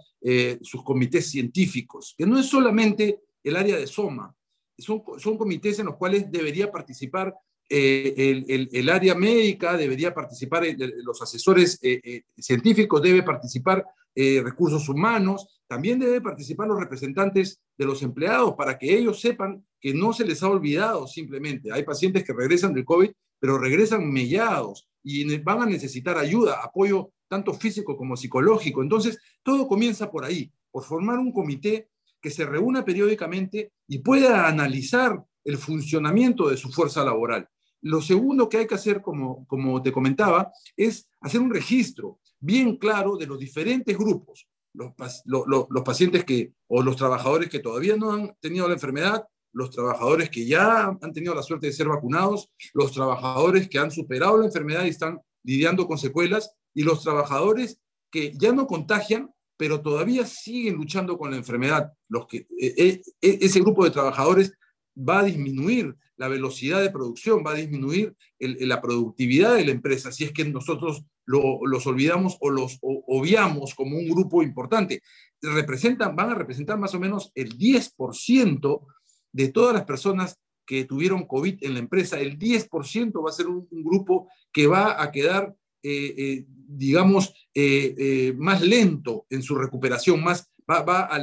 sus 0.63 0.83
comités 0.83 1.29
científicos, 1.29 2.15
que 2.17 2.25
no 2.25 2.39
es 2.39 2.47
solamente 2.47 3.21
el 3.43 3.57
área 3.57 3.77
de 3.77 3.87
SOMA, 3.87 4.35
son, 4.79 5.03
son 5.19 5.37
comités 5.37 5.79
en 5.79 5.87
los 5.87 5.97
cuales 5.97 6.31
debería 6.31 6.71
participar 6.71 7.35
eh, 7.69 8.69
el, 8.73 8.89
área 8.91 9.15
médica 9.15 9.77
debería 9.77 10.13
participar, 10.13 10.65
los 11.05 11.23
asesores 11.23 11.79
eh, 11.83 12.01
eh, 12.05 12.23
científicos 12.39 13.03
debe 13.03 13.23
participar 13.23 13.85
recursos 14.15 14.91
humanos, 14.91 15.63
también 15.67 15.99
debe 15.99 16.21
participar 16.21 16.69
los 16.69 16.79
representantes 16.79 17.63
de 17.79 17.87
los 17.87 18.03
empleados 18.03 18.55
para 18.55 18.77
que 18.77 18.95
ellos 18.95 19.23
sepan 19.23 19.65
que 19.81 19.95
no 19.95 20.13
se 20.13 20.27
les 20.27 20.43
ha 20.43 20.51
olvidado 20.51 21.07
simplemente. 21.07 21.73
Hay 21.73 21.83
pacientes 21.83 22.23
que 22.23 22.35
regresan 22.35 22.75
del 22.75 22.85
COVID 22.85 23.11
pero 23.43 23.59
regresan 23.59 24.09
mellados 24.09 24.89
y 25.03 25.37
van 25.39 25.63
a 25.63 25.67
necesitar 25.67 26.17
ayuda, 26.17 26.61
apoyo 26.63 27.11
tanto 27.27 27.53
físico 27.53 27.97
como 27.97 28.17
psicológico. 28.17 28.83
Entonces, 28.83 29.19
todo 29.43 29.67
comienza 29.67 30.13
por 30.13 30.25
ahí, 30.25 30.53
por 30.71 30.85
formar 30.85 31.19
un 31.19 31.33
comité 31.33 31.89
que 32.21 32.31
se 32.31 32.47
reúna 32.47 32.85
periódicamente 32.85 33.73
y 33.89 33.99
pueda 33.99 34.47
analizar 34.47 35.25
el 35.45 35.59
funcionamiento 35.59 36.49
de 36.49 36.57
su 36.57 36.71
fuerza 36.71 37.05
laboral. 37.05 37.49
Lo 37.83 38.01
segundo 38.01 38.49
que 38.49 38.59
hay 38.59 38.67
que 38.67 38.77
hacer, 38.77 39.03
como, 39.03 39.47
como 39.47 39.83
te 39.83 39.93
comentaba, 39.93 40.53
es 40.77 41.09
hacer 41.21 41.41
un 41.41 41.53
registro 41.53 42.21
bien 42.39 42.77
claro 42.77 43.17
de 43.17 43.27
los 43.27 43.39
diferentes 43.39 43.97
grupos, 43.97 44.49
los, 44.75 44.93
los, 45.25 45.83
pacientes 45.85 46.25
que, 46.25 46.53
o 46.69 46.83
los 46.83 46.97
trabajadores 46.97 47.49
que 47.49 47.59
todavía 47.59 47.97
no 47.97 48.13
han 48.13 48.35
tenido 48.41 48.67
la 48.69 48.75
enfermedad, 48.75 49.25
los 49.53 49.71
trabajadores 49.71 50.31
que 50.31 50.47
ya 50.47 50.97
han 51.01 51.13
tenido 51.13 51.35
la 51.35 51.43
suerte 51.43 51.67
de 51.67 51.73
ser 51.73 51.89
vacunados, 51.89 52.51
los 52.73 52.93
trabajadores 52.93 53.69
que 53.69 53.79
han 53.79 53.91
superado 53.91 54.39
la 54.39 54.47
enfermedad 54.47 54.85
y 54.85 54.89
están 54.89 55.21
lidiando 55.45 55.87
con 55.87 55.99
secuelas, 55.99 56.55
y 56.75 56.85
los 56.85 57.03
trabajadores 57.03 57.81
que 58.11 58.33
ya 58.39 58.53
no 58.53 58.67
contagian, 58.67 59.31
pero 59.57 59.83
todavía 59.83 60.25
siguen 60.27 60.77
luchando 60.77 61.19
con 61.19 61.31
la 61.31 61.37
enfermedad. 61.37 61.93
Los 62.09 62.27
que, 62.27 62.47
e, 62.59 62.75
e, 62.77 63.03
e, 63.21 63.39
ese 63.43 63.61
grupo 63.61 63.85
de 63.85 63.91
trabajadores 63.91 64.53
va 64.97 65.21
a 65.21 65.25
disminuir 65.25 65.97
la 66.17 66.29
velocidad 66.29 66.81
de 66.81 66.91
producción, 66.91 67.43
va 67.45 67.53
a 67.53 67.57
disminuir 67.57 68.15
la 68.39 68.81
productividad 68.81 69.55
de 69.57 69.65
la 69.65 69.73
empresa, 69.73 70.13
si 70.13 70.25
es 70.25 70.33
que 70.33 70.45
nosotros 70.45 71.05
los 71.25 71.87
olvidamos 71.87 72.37
o 72.41 72.51
los 72.51 72.79
obviamos 72.81 73.75
como 73.75 73.97
un 73.97 74.09
grupo 74.09 74.43
importante. 74.43 75.03
Representan, 75.41 76.15
van 76.15 76.31
a 76.31 76.35
representar 76.35 76.79
más 76.79 76.95
o 76.95 77.01
menos 77.01 77.33
el 77.35 77.57
10% 77.59 78.87
de 79.33 79.49
todas 79.49 79.75
las 79.75 79.85
personas 79.85 80.39
que 80.65 80.85
tuvieron 80.85 81.27
COVID 81.27 81.59
en 81.63 81.75
la 81.75 81.81
empresa. 81.81 82.21
El 82.21 82.39
10% 82.39 83.25
va 83.25 83.31
a 83.31 83.33
ser 83.33 83.49
un, 83.49 83.67
grupo 83.71 84.29
que 84.53 84.67
va 84.67 85.03
a 85.03 85.11
quedar, 85.11 85.55
eh, 85.83 86.15
eh, 86.17 86.45
digamos, 86.49 87.35
eh, 87.55 88.33
más 88.37 88.63
lento 88.63 89.27
en 89.31 89.43
su 89.43 89.55
recuperación, 89.55 90.23
más 90.23 90.49
va, 90.71 90.83
va 90.83 91.01
a 91.03 91.19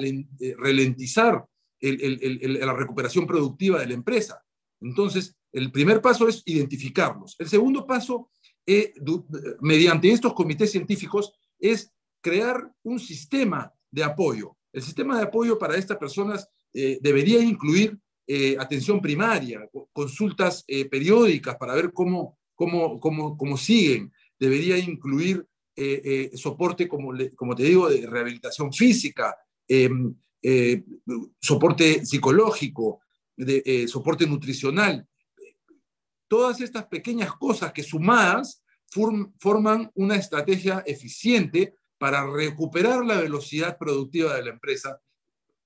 ralentizar 0.57 1.45
la 1.81 2.74
recuperación 2.74 3.25
productiva 3.25 3.79
de 3.79 3.88
la 3.88 3.93
empresa. 3.93 4.43
Entonces, 4.81 5.36
el 5.51 5.71
primer 5.71 6.01
paso 6.01 6.27
es 6.27 6.43
identificarlos. 6.45 7.36
El 7.39 7.48
segundo 7.50 7.86
paso, 7.86 8.29
eh, 8.65 8.93
mediante 9.62 10.12
estos 10.12 10.33
comités 10.33 10.71
científicos, 10.71 11.33
es 11.59 11.91
crear 12.21 12.71
un 12.83 13.00
sistema 13.00 13.74
de 13.91 14.03
apoyo. 14.03 14.55
El 14.71 14.83
sistema 14.83 15.17
de 15.17 15.24
apoyo 15.24 15.57
para 15.57 15.75
estas 15.75 15.98
personas 15.98 16.48
eh, 16.74 17.00
debería 17.01 17.41
incluir 17.41 17.98
eh, 18.27 18.55
atención 18.59 19.01
primaria, 19.01 19.67
consultas 19.91 20.63
periódicas 20.91 21.55
para 21.57 21.74
ver 21.74 21.91
cómo, 21.91 22.38
cómo, 22.53 23.00
cómo, 23.00 23.36
cómo 23.36 23.57
siguen. 23.57 24.12
Debería 24.39 24.77
incluir 24.77 25.45
soporte, 26.36 26.89
como, 26.89 27.13
como 27.36 27.55
te 27.55 27.63
digo, 27.63 27.89
de 27.89 28.05
rehabilitación 28.05 28.71
física, 28.74 29.36
em, 29.65 30.13
eh, 30.41 30.84
soporte 31.41 32.05
psicológico, 32.05 33.01
de, 33.36 33.62
eh, 33.65 33.88
soporte 33.88 34.25
nutricional. 34.25 35.05
Todas 36.27 36.62
estas 36.62 36.86
pequeñas 36.86 37.34
cosas 37.34 37.74
que 37.74 37.84
sumadas 37.84 38.63
forman 39.39 39.91
una 39.96 40.15
estrategia 40.15 40.84
eficiente 40.86 41.75
para 41.98 42.25
recuperar 42.25 43.05
la 43.05 43.19
velocidad 43.19 43.77
productiva 43.77 44.36
de 44.36 44.43
la 44.43 44.51
empresa 44.51 45.00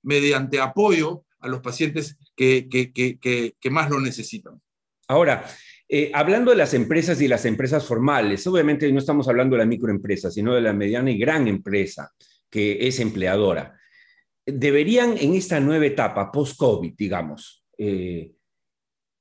mediante 0.01 0.59
apoyo 0.59 1.25
a 1.39 1.47
los 1.47 1.61
pacientes 1.61 2.17
que, 2.35 2.67
más 3.69 3.89
lo 3.89 3.99
necesitan. 3.99 4.59
Ahora, 5.07 5.45
eh, 5.87 6.11
hablando 6.13 6.51
de 6.51 6.57
las 6.57 6.73
empresas 6.73 7.21
y 7.21 7.27
las 7.27 7.45
empresas 7.45 7.85
formales, 7.85 8.45
obviamente 8.47 8.91
no 8.91 8.99
estamos 8.99 9.27
hablando 9.27 9.55
de 9.55 9.59
la 9.59 9.67
microempresa, 9.67 10.31
sino 10.31 10.55
de 10.55 10.61
la 10.61 10.73
mediana 10.73 11.11
y 11.11 11.17
gran 11.17 11.47
empresa 11.47 12.11
que 12.49 12.87
es 12.87 12.99
empleadora 12.99 13.77
deberían 14.45 15.17
en 15.17 15.33
esta 15.33 15.59
nueva 15.59 15.85
etapa, 15.85 16.31
post-COVID, 16.31 16.93
digamos, 16.97 17.63
eh, 17.77 18.33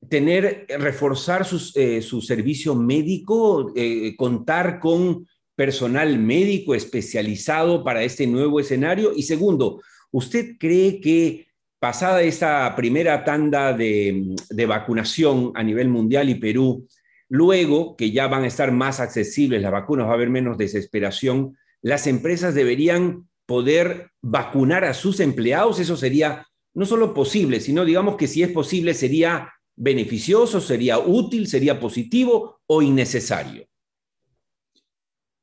tener, 0.08 0.66
reforzar 0.78 1.46
eh, 1.74 2.02
su 2.02 2.20
servicio 2.20 2.74
médico, 2.74 3.72
eh, 3.76 4.14
contar 4.16 4.80
con 4.80 5.26
personal 5.54 6.18
médico 6.18 6.74
especializado 6.74 7.84
para 7.84 8.02
este 8.02 8.26
nuevo 8.26 8.58
escenario? 8.58 9.12
Y 9.14 9.22
segundo, 9.22 9.80
¿usted 10.10 10.56
cree 10.58 11.00
que 11.00 11.46
pasada 11.78 12.22
esta 12.22 12.74
primera 12.76 13.24
tanda 13.24 13.72
de, 13.72 14.34
de 14.50 14.66
vacunación 14.66 15.52
a 15.54 15.62
nivel 15.62 15.88
mundial 15.88 16.30
y 16.30 16.36
Perú, 16.36 16.86
luego 17.28 17.96
que 17.96 18.10
ya 18.10 18.28
van 18.28 18.44
a 18.44 18.48
estar 18.48 18.72
más 18.72 19.00
accesibles 19.00 19.62
las 19.62 19.72
vacunas, 19.72 20.06
va 20.06 20.10
a 20.10 20.14
haber 20.14 20.30
menos 20.30 20.58
desesperación, 20.58 21.56
las 21.80 22.06
empresas 22.06 22.54
deberían 22.54 23.28
poder 23.46 24.10
vacunar 24.22 24.84
a 24.84 24.94
sus 24.94 25.20
empleados, 25.20 25.78
eso 25.78 25.96
sería 25.96 26.46
no 26.74 26.86
solo 26.86 27.12
posible, 27.12 27.60
sino 27.60 27.84
digamos 27.84 28.16
que 28.16 28.28
si 28.28 28.42
es 28.42 28.50
posible 28.50 28.94
sería 28.94 29.52
beneficioso, 29.76 30.60
sería 30.60 30.98
útil, 30.98 31.46
sería 31.46 31.78
positivo 31.78 32.60
o 32.66 32.82
innecesario. 32.82 33.66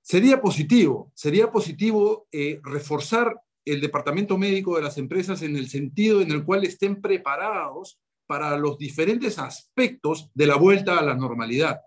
Sería 0.02 0.42
positivo, 0.42 1.12
sería 1.14 1.52
positivo 1.52 2.28
eh, 2.32 2.60
reforzar 2.64 3.36
el 3.64 3.82
departamento 3.82 4.38
médico 4.38 4.76
de 4.76 4.82
las 4.82 4.98
empresas 4.98 5.42
en 5.44 5.56
el 5.56 5.70
sentido 5.70 6.22
en 6.22 6.32
el 6.32 6.44
cual 6.44 6.64
estén 6.64 7.02
preparados 7.02 8.00
para 8.26 8.58
los 8.58 8.78
diferentes 8.78 9.38
aspectos 9.38 10.30
de 10.34 10.48
la 10.48 10.56
vuelta 10.56 10.98
a 10.98 11.04
la 11.04 11.16
normalidad. 11.16 11.82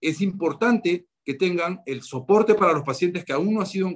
Es 0.00 0.20
importante 0.20 1.06
que 1.24 1.34
tengan 1.34 1.80
el 1.86 2.02
soporte 2.02 2.54
para 2.54 2.72
los 2.72 2.82
pacientes 2.82 3.24
que 3.24 3.32
aún 3.32 3.54
no 3.54 3.60
han 3.60 3.66
sido 3.66 3.88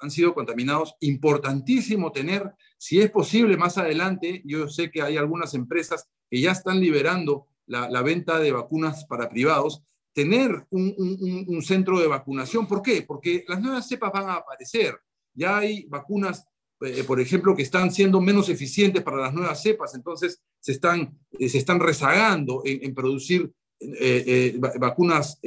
han 0.00 0.10
sido 0.10 0.34
contaminados. 0.34 0.94
Importantísimo 1.00 2.12
tener, 2.12 2.54
si 2.78 3.00
es 3.00 3.10
posible 3.10 3.56
más 3.56 3.78
adelante, 3.78 4.42
yo 4.44 4.68
sé 4.68 4.90
que 4.90 5.02
hay 5.02 5.16
algunas 5.16 5.54
empresas 5.54 6.08
que 6.30 6.40
ya 6.40 6.52
están 6.52 6.80
liberando 6.80 7.46
la, 7.66 8.02
venta 8.02 8.38
de 8.38 8.52
vacunas 8.52 9.04
para 9.06 9.28
privados, 9.28 9.82
tener 10.12 10.66
un, 10.70 11.62
centro 11.62 11.98
de 12.00 12.06
vacunación. 12.06 12.66
¿Por 12.66 12.82
qué? 12.82 13.02
Porque 13.02 13.44
las 13.48 13.60
nuevas 13.60 13.88
cepas 13.88 14.12
van 14.12 14.28
a 14.28 14.34
aparecer. 14.34 14.98
Ya 15.34 15.58
hay 15.58 15.84
vacunas, 15.86 16.46
eh, 16.80 17.04
por 17.04 17.20
ejemplo, 17.20 17.54
que 17.54 17.62
están 17.62 17.90
siendo 17.90 18.20
menos 18.20 18.48
eficientes 18.48 19.02
para 19.02 19.18
las 19.18 19.34
nuevas 19.34 19.62
cepas, 19.62 19.94
entonces 19.94 20.40
se 20.60 20.72
están, 20.72 21.18
eh, 21.38 21.48
se 21.48 21.58
están 21.58 21.80
rezagando 21.80 22.62
en, 22.64 22.94
producir 22.94 23.52
eh, 23.78 24.58
vacunas 24.78 25.38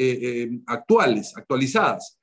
actuales, 0.67 1.35
actualizadas. 1.35 2.18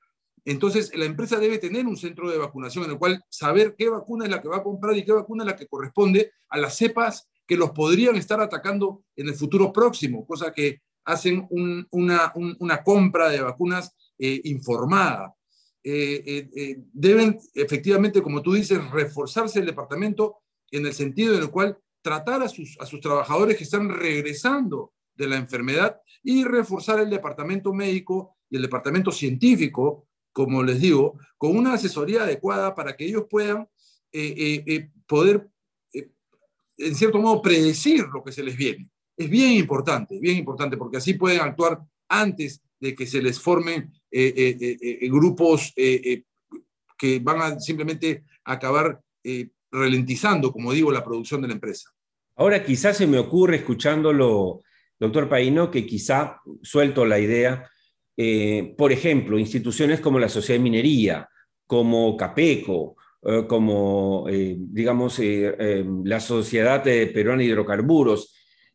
Entonces, 0.47 0.93
la 0.95 1.07
empresa 1.07 1.41
debe 1.41 1.59
tener 1.59 1.87
un 1.87 1.97
centro 1.97 2.31
de 2.31 2.39
vacunación 2.39 2.85
en 2.85 2.93
el 2.93 2.99
cual 2.99 3.21
saber 3.29 3.75
qué 3.77 3.89
vacuna 3.89 4.27
es 4.27 4.31
la 4.31 4.41
que 4.41 4.47
va 4.47 4.59
a 4.59 4.63
comprar 4.63 4.97
y 4.97 5.05
qué 5.05 5.11
vacuna 5.11 5.43
es 5.43 5.49
la 5.49 5.57
que 5.57 5.67
corresponde 5.67 6.31
a 6.49 6.57
las 6.57 6.77
cepas 6.77 7.29
que 7.45 7.57
los 7.57 7.73
podrían 7.73 8.15
estar 8.15 8.41
atacando 8.41 9.03
en 9.17 9.29
el 9.29 9.35
futuro 9.35 9.73
próximo, 9.73 10.25
cosa 10.25 10.53
que 10.53 10.83
hacen 11.05 11.49
una, 11.51 12.33
compra 12.85 13.29
de 13.29 13.41
vacunas 13.41 13.93
eh, 14.19 14.41
informada. 14.45 15.35
Eh, 15.83 16.49
eh, 16.55 16.77
deben, 16.93 17.39
efectivamente, 17.53 18.23
como 18.23 18.41
tú 18.41 18.55
dices, 18.55 18.89
reforzarse 18.93 19.59
el 19.59 19.67
departamento 19.67 20.37
en 20.71 20.87
el 20.87 20.93
sentido 20.93 21.35
en 21.35 21.43
el 21.43 21.51
cual 21.51 21.77
tratar 22.03 22.43
a 22.43 22.49
sus, 22.49 22.77
a 22.79 22.87
sus 22.87 23.01
trabajadores 23.01 23.57
que 23.57 23.65
están 23.65 23.89
regresando 23.89 24.93
de 25.17 25.27
la 25.27 25.37
enfermedad 25.37 26.01
y 26.23 26.45
reforzar 26.45 27.01
el 27.01 27.11
departamento 27.11 27.73
médico 27.75 28.37
y 28.49 28.57
el 28.57 28.63
departamento 28.63 29.11
científico 29.11 30.07
como 30.37 30.63
les 30.63 30.83
digo, 30.83 31.19
con 31.39 31.57
una 31.57 31.73
asesoría 31.73 32.25
adecuada 32.25 32.75
para 32.75 32.95
que 32.95 33.07
ellos 33.07 33.25
puedan 33.31 33.67
eh, 34.13 34.35
eh, 34.37 34.65
eh, 34.67 34.91
poder, 35.07 35.49
en 36.77 36.95
cierto 36.95 37.19
modo, 37.19 37.41
predecir 37.41 38.05
lo 38.13 38.23
que 38.23 38.33
se 38.33 38.43
les 38.43 38.55
viene. 38.55 38.87
Es 39.17 39.31
bien 39.31 39.53
importante, 39.53 40.19
bien 40.21 40.37
importante, 40.37 40.77
porque 40.77 40.99
así 40.99 41.15
pueden 41.15 41.41
actuar 41.41 41.81
antes 42.07 42.61
de 42.79 42.95
que 42.95 43.07
se 43.07 43.23
les 43.23 43.41
formen 43.41 43.91
grupos 45.09 45.73
que 45.75 47.19
van 47.23 47.41
a 47.41 47.59
simplemente 47.59 48.25
acabar 48.45 49.01
ralentizando, 49.73 50.53
como 50.53 50.75
digo, 50.75 50.93
la 50.93 51.03
producción 51.03 51.41
de 51.41 51.49
la 51.49 51.55
empresa. 51.55 51.89
Ahora 52.35 52.63
quizás 52.63 52.99
se 52.99 53.07
me 53.07 53.19
ocurre, 53.19 53.57
escuchándolo, 53.57 54.61
doctor 55.01 55.31
Paino, 55.31 55.71
que 55.71 55.87
quizá 55.87 56.43
suelto 56.61 57.07
la 57.07 57.19
idea, 57.19 57.71
eh, 58.17 58.75
por 58.77 58.93
ejemplo, 58.93 59.39
instituciones 59.39 60.01
como 60.01 60.19
la 60.19 60.29
Sociedad 60.29 60.59
de 60.59 60.65
Minería, 60.65 61.29
como 61.67 62.17
CAPECO, 62.17 62.97
eh, 63.23 63.45
como, 63.49 64.27
eh, 64.29 64.57
digamos, 64.59 65.21
la 66.05 66.21
Sociedad 66.21 66.83
Peruana 66.83 67.43
de 67.43 67.49
Hidrocarburos, 67.49 68.35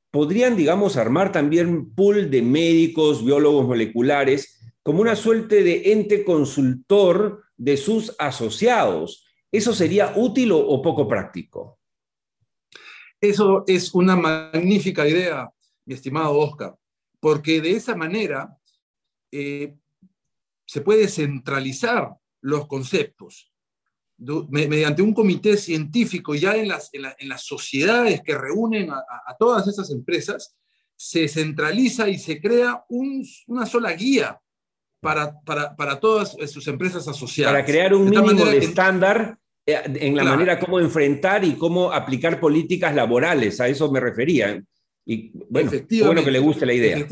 podrían, 0.09 0.55
digamos, 0.55 0.97
armar 0.97 1.31
también 1.31 1.93
pool 1.93 2.29
de 2.29 2.41
médicos, 2.41 3.23
biólogos 3.23 3.65
moleculares, 3.67 4.59
como 4.83 5.01
una 5.01 5.15
suerte 5.15 5.63
de 5.63 5.91
ente 5.91 6.23
consultor 6.23 7.43
de 7.55 7.77
sus 7.77 8.15
asociados. 8.19 9.25
¿Eso 9.51 9.73
sería 9.73 10.13
útil 10.15 10.51
o 10.53 10.81
poco 10.81 11.07
práctico? 11.07 11.79
Eso 13.19 13.63
es 13.67 13.93
una 13.93 14.15
magnífica 14.15 15.07
idea, 15.07 15.49
mi 15.85 15.93
estimado 15.93 16.37
Oscar 16.37 16.75
porque 17.21 17.61
de 17.61 17.71
esa 17.71 17.95
manera 17.95 18.57
eh, 19.31 19.75
se 20.65 20.81
puede 20.81 21.07
centralizar 21.07 22.09
los 22.41 22.67
conceptos 22.67 23.51
mediante 24.49 25.01
un 25.01 25.13
comité 25.13 25.57
científico 25.57 26.35
ya 26.35 26.55
en 26.55 26.67
las, 26.67 26.89
en, 26.93 27.27
las 27.27 27.43
sociedades 27.43 28.21
que 28.21 28.37
reúnen 28.37 28.91
a, 28.91 29.35
todas 29.39 29.67
esas 29.67 29.89
empresas, 29.89 30.55
se 30.95 31.27
centraliza 31.27 32.07
y 32.07 32.19
se 32.19 32.39
crea 32.39 32.83
una 32.87 33.65
sola 33.65 33.93
guía 33.93 34.39
para, 34.99 35.39
para, 35.41 35.75
para, 35.75 35.99
todas 35.99 36.37
sus 36.51 36.67
empresas 36.67 37.07
asociadas. 37.07 37.53
Para 37.53 37.65
crear 37.65 37.95
un 37.95 38.09
mínimo 38.09 38.45
de 38.45 38.59
estándar 38.59 39.39
eh, 39.65 39.81
en 39.85 40.15
la 40.15 40.23
manera 40.23 40.59
como 40.59 40.79
enfrentar 40.79 41.43
y 41.43 41.53
cómo 41.53 41.91
aplicar 41.91 42.39
políticas 42.39 42.93
laborales, 42.93 43.59
a 43.59 43.67
eso 43.67 43.91
me 43.91 43.99
refería. 43.99 44.63
Y 45.03 45.31
bueno, 45.49 45.71
bueno 46.05 46.23
que 46.23 46.31
le 46.31 46.39
guste 46.39 46.67
la 46.67 46.73
idea. 46.73 47.07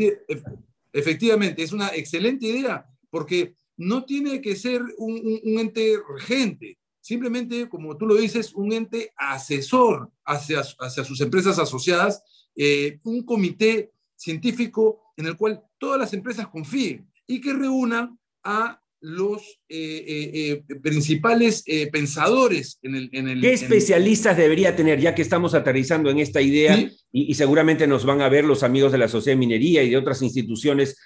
Efectivamente, 0.94 1.64
es 1.64 1.72
una 1.72 1.90
excelente 1.90 2.48
idea, 2.48 2.86
porque 3.10 3.56
no 3.78 4.06
tiene 4.06 4.42
que 4.42 4.56
ser 4.56 4.82
un, 4.98 5.40
un 5.44 5.60
ente 5.60 5.98
regente, 6.16 6.78
simplemente, 7.02 7.68
como 7.70 7.98
tú 7.98 8.06
lo 8.06 8.16
dices, 8.16 8.54
un 8.54 8.72
ente 8.74 9.14
asesor 9.16 10.12
hacia, 10.26 10.62
hacia 10.80 11.04
sus 11.04 11.22
empresas 11.22 11.58
asociadas, 11.58 12.24
eh, 12.56 13.00
un 13.04 13.24
comité 13.24 13.92
científico 14.16 15.02
en 15.16 15.28
el 15.28 15.38
cual 15.38 15.64
todas 15.78 16.00
las 16.00 16.14
empresas 16.14 16.48
confíen 16.48 17.10
y 17.26 17.40
que 17.40 17.54
reúnan 17.54 18.20
a 18.44 18.82
los 19.02 19.60
eh, 19.70 20.62
eh, 20.68 20.76
principales 20.82 21.64
pensadores 21.92 22.80
en 22.82 22.96
el, 22.96 23.10
en 23.14 23.30
el 23.30 23.42
¿Qué 23.42 23.54
especialistas 23.54 24.36
debería 24.36 24.76
tener, 24.76 25.00
ya 25.00 25.16
que 25.16 25.22
estamos 25.22 25.54
aterrizando 25.54 26.10
en 26.10 26.20
esta 26.20 26.42
idea 26.42 26.78
y, 26.78 27.32
y, 27.32 27.34
seguramente 27.36 27.88
nos 27.88 28.06
van 28.06 28.22
a 28.22 28.30
ver 28.30 28.46
los 28.46 28.64
amigos 28.64 28.92
de 28.92 28.98
la 28.98 29.08
Sociedad 29.08 29.38
de 29.38 29.40
Minería 29.40 29.84
y 29.84 29.90
de 29.90 29.98
otras 29.98 30.22
instituciones 30.22 30.98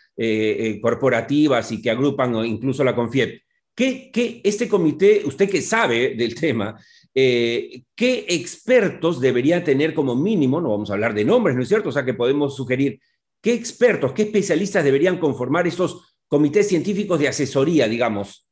corporativas 0.81 1.71
y 1.71 1.81
que 1.81 1.89
agrupan 1.89 2.45
incluso 2.45 2.83
la 2.83 2.95
CONFIEP? 2.95 3.41
¿Qué, 3.75 4.41
este 4.43 4.67
comité, 4.67 5.23
usted 5.25 5.49
que 5.49 5.61
sabe 5.61 6.15
del 6.15 6.35
tema, 6.35 6.79
eh, 7.15 7.83
qué 7.95 8.25
expertos 8.29 9.19
debería 9.19 9.63
tener 9.63 9.93
como 9.95 10.15
mínimo, 10.15 10.61
no 10.61 10.69
vamos 10.69 10.89
a 10.89 10.93
hablar 10.93 11.13
de 11.15 11.25
nombres, 11.25 11.55
¿no 11.55 11.63
es 11.63 11.69
cierto? 11.69 11.89
O 11.89 11.91
sea 11.91 12.05
que 12.05 12.13
podemos 12.13 12.55
sugerir, 12.55 12.99
¿qué 13.41 13.53
expertos, 13.53 14.13
qué 14.13 14.23
especialistas 14.23 14.83
deberían 14.83 15.17
conformar 15.17 15.65
estos 15.65 16.12
comités 16.33 16.67
científicos 16.67 17.19
de 17.19 17.27
asesoría, 17.27 17.87
digamos? 17.87 18.47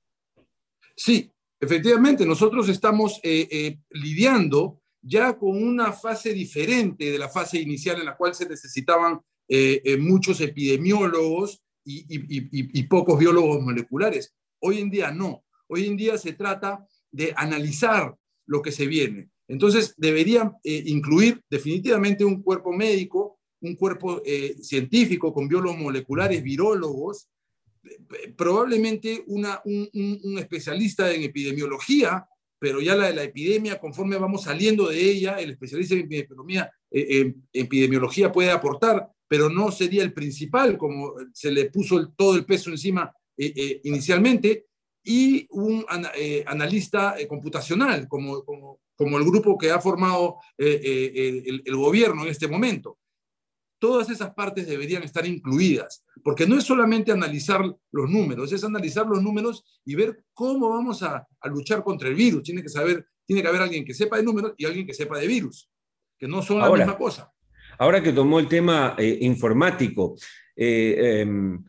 Sí, 0.95 1.31
efectivamente, 1.59 2.27
nosotros 2.27 2.69
estamos 2.69 3.19
eh, 3.23 3.47
eh, 3.50 3.79
lidiando 3.89 4.81
ya 5.01 5.35
con 5.35 5.61
una 5.61 5.91
fase 5.91 6.31
diferente 6.31 7.09
de 7.09 7.17
la 7.17 7.27
fase 7.27 7.59
inicial 7.59 8.00
en 8.00 8.05
la 8.05 8.15
cual 8.15 8.35
se 8.35 8.47
necesitaban 8.47 9.19
muchos 10.00 10.39
epidemiólogos 10.39 11.61
y 11.83 12.83
pocos 12.83 13.19
biólogos 13.19 13.61
moleculares 13.61 14.33
Hoy 14.61 14.79
en 14.79 14.89
día 14.89 15.11
no. 15.11 15.43
Hoy 15.67 15.88
en 15.88 15.97
día 15.97 16.17
se 16.17 16.33
trata 16.33 16.88
de 17.11 17.33
analizar 17.35 18.15
lo 18.45 18.61
que 18.61 18.71
se 18.71 18.85
viene. 18.85 19.29
Entonces, 19.47 19.95
deberían 19.97 20.53
eh, 20.63 20.83
incluir 20.85 21.41
definitivamente 21.50 22.23
un 22.23 22.41
cuerpo 22.41 22.71
médico, 22.71 23.39
un 23.61 23.75
cuerpo 23.75 24.21
eh, 24.23 24.55
científico 24.61 25.33
con 25.33 25.47
biólogos 25.47 25.79
moleculares, 25.79 26.43
virólogos, 26.43 27.27
probablemente 28.38 29.23
un, 29.27 30.38
especialista 30.38 31.11
en 31.11 31.23
epidemiología, 31.23 32.25
pero 32.59 32.79
ya 32.79 32.95
la 32.95 33.07
de 33.07 33.15
la 33.15 33.23
epidemia, 33.23 33.79
conforme 33.79 34.17
vamos 34.17 34.43
saliendo 34.43 34.89
de 34.89 35.01
ella, 35.01 35.39
el 35.39 35.51
especialista 35.51 35.95
en 35.95 36.01
epidemiología, 36.01 36.71
eh, 36.91 37.33
epidemiología 37.53 38.31
puede 38.31 38.51
aportar, 38.51 39.07
pero 39.27 39.50
no 39.50 39.71
sería 39.71 40.03
el 40.03 40.11
principal, 40.11 40.77
como 40.77 41.13
se 41.33 41.51
le 41.51 41.70
puso 41.70 42.09
todo 42.17 42.35
el 42.35 42.46
peso 42.46 42.70
encima 42.70 43.11
eh, 43.37 43.53
eh, 43.55 43.81
inicialmente, 43.85 44.65
y 45.03 45.48
un 45.51 45.85
eh, 46.15 46.44
analista 46.46 47.15
computacional, 47.27 48.07
como, 48.07 48.77
el 49.00 49.24
grupo 49.24 49.57
que 49.57 49.72
ha 49.72 49.79
formado 49.79 50.35
el, 50.57 51.63
el, 51.65 51.75
gobierno 51.75 52.24
en 52.24 52.27
este 52.27 52.48
momento. 52.48 53.00
Todas 53.81 54.11
esas 54.11 54.31
partes 54.35 54.67
deberían 54.67 55.01
estar 55.01 55.25
incluidas, 55.25 56.05
porque 56.24 56.46
no 56.46 56.55
es 56.55 56.63
solamente 56.63 57.11
analizar 57.11 57.63
los 57.91 58.09
números, 58.11 58.53
es 58.53 58.63
analizar 58.63 59.07
los 59.07 59.24
números 59.24 59.65
y 59.83 59.96
ver 59.96 60.24
cómo 60.35 60.70
vamos 60.70 61.01
a, 61.01 61.27
a 61.39 61.48
luchar 61.50 61.83
contra 61.83 62.07
el 62.07 62.13
virus. 62.13 62.44
Tiene 62.44 62.61
que 62.61 62.70
saber, 62.70 63.07
tiene 63.25 63.41
que 63.41 63.48
haber 63.48 63.63
alguien 63.63 63.83
que 63.83 63.96
sepa 63.96 64.17
de 64.17 64.24
números 64.24 64.53
y 64.55 64.65
alguien 64.65 64.85
que 64.85 64.94
sepa 64.94 65.17
de 65.17 65.25
virus, 65.25 65.67
que 66.15 66.27
no 66.27 66.44
son 66.44 66.59
la 66.59 66.70
misma 66.70 66.96
cosa. 66.96 67.33
Ahora 67.79 68.03
que 68.03 68.13
tomó 68.13 68.39
el 68.39 68.48
tema 68.48 68.96
informático, 69.00 70.15
eh, 70.55 71.22
em, 71.22 71.63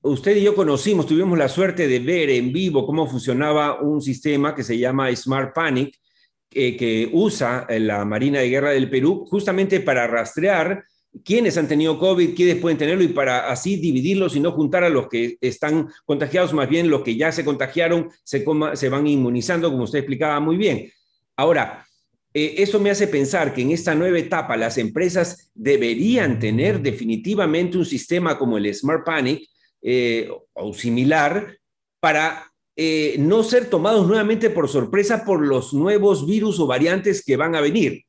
usted 0.00 0.36
y 0.36 0.44
yo 0.44 0.54
conocimos, 0.54 1.04
tuvimos 1.04 1.36
la 1.36 1.50
suerte 1.50 1.86
de 1.86 1.98
ver 1.98 2.30
en 2.30 2.50
vivo 2.50 2.86
cómo 2.86 3.06
funcionaba 3.06 3.82
un 3.82 4.00
sistema 4.00 4.54
que 4.54 4.64
se 4.64 4.78
llama 4.78 5.14
Smart 5.14 5.54
Panic, 5.54 5.94
que 6.48 7.10
usa 7.12 7.66
la 7.68 8.06
Marina 8.06 8.38
de 8.38 8.48
Guerra 8.48 8.70
del 8.70 8.88
Perú 8.88 9.26
justamente 9.28 9.80
para 9.80 10.06
rastrear 10.06 10.82
quiénes 11.24 11.56
han 11.58 11.68
tenido 11.68 11.98
COVID, 11.98 12.34
quiénes 12.34 12.56
pueden 12.56 12.78
tenerlo 12.78 13.02
y 13.04 13.08
para 13.08 13.50
así 13.50 13.76
dividirlos 13.76 14.36
y 14.36 14.40
no 14.40 14.52
juntar 14.52 14.84
a 14.84 14.88
los 14.88 15.08
que 15.08 15.36
están 15.40 15.88
contagiados, 16.04 16.52
más 16.52 16.68
bien 16.68 16.90
los 16.90 17.02
que 17.02 17.16
ya 17.16 17.32
se 17.32 17.44
contagiaron 17.44 18.10
se, 18.24 18.44
van 18.88 19.06
inmunizando, 19.06 19.70
como 19.70 19.84
usted 19.84 20.00
explicaba 20.00 20.40
muy 20.40 20.56
bien. 20.56 20.90
Ahora, 21.36 21.86
eh, 22.34 22.54
eso 22.58 22.80
me 22.80 22.90
hace 22.90 23.08
pensar 23.08 23.54
que 23.54 23.62
en 23.62 23.70
esta 23.70 23.94
nueva 23.94 24.18
etapa 24.18 24.56
las 24.56 24.78
empresas 24.78 25.50
deberían 25.54 26.38
tener 26.38 26.80
definitivamente 26.80 27.78
un 27.78 27.84
sistema 27.84 28.38
como 28.38 28.58
el 28.58 28.74
Smart 28.74 29.04
Panic, 29.04 29.48
eh, 29.80 30.28
o 30.54 30.74
similar 30.74 31.56
para 32.00 32.52
eh, 32.74 33.16
no 33.18 33.42
ser 33.42 33.70
tomados 33.70 34.06
nuevamente 34.06 34.50
por 34.50 34.68
sorpresa 34.68 35.24
por 35.24 35.44
los 35.44 35.72
nuevos 35.72 36.26
virus 36.26 36.58
o 36.58 36.66
variantes 36.66 37.24
que 37.24 37.36
van 37.36 37.54
a 37.54 37.60
venir. 37.60 38.04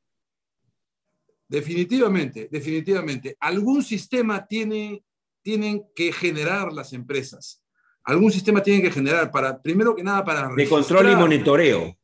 Definitivamente, 1.50 2.48
definitivamente. 2.52 3.36
Algún 3.40 3.84
sistema 3.84 4.46
tiene, 4.46 5.04
tienen 5.42 5.84
que 5.96 6.12
generar 6.14 6.72
las 6.72 6.94
empresas. 6.94 7.64
Algún 8.04 8.32
sistema 8.32 8.62
tienen 8.62 8.84
que 8.84 8.92
generar 8.92 9.32
para, 9.32 9.60
primero 9.60 9.96
que 9.96 10.04
nada, 10.04 10.24
para... 10.24 10.48
De 10.56 10.70
control 10.70 11.12
y 11.12 11.16
monitoreo. 11.16 11.98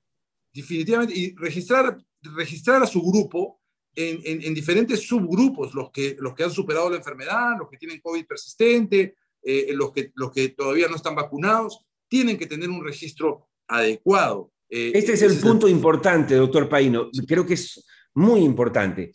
Definitivamente, 0.51 1.13
y 1.15 1.35
registrar, 1.35 1.95
registrar 2.21 2.81
a 2.81 2.87
su 2.87 3.03
grupo 3.03 3.61
en, 3.95 4.19
en, 4.23 4.53
diferentes 4.53 5.07
subgrupos, 5.07 5.73
los 5.75 5.91
que, 5.91 6.17
los 6.19 6.33
que 6.33 6.43
han 6.43 6.51
superado 6.51 6.89
la 6.89 6.97
enfermedad, 6.97 7.51
los 7.57 7.69
que 7.69 7.77
tienen 7.77 8.01
COVID 8.01 8.25
persistente, 8.25 9.15
eh, 9.43 9.73
los, 9.73 9.91
que, 9.93 10.11
los 10.15 10.31
que 10.31 10.49
todavía 10.49 10.87
no 10.87 10.95
están 10.95 11.15
vacunados, 11.15 11.85
tienen 12.07 12.37
que 12.37 12.47
tener 12.47 12.69
un 12.69 12.83
registro 12.83 13.47
adecuado. 13.67 14.51
Eh, 14.69 14.91
este 14.95 15.13
es 15.13 15.21
el 15.21 15.39
punto 15.39 15.67
importante, 15.67 16.35
doctor 16.35 16.67
Paino. 16.67 17.09
Creo 17.27 17.45
que 17.45 17.53
es 17.53 17.85
muy 18.15 18.41
importante. 18.41 19.13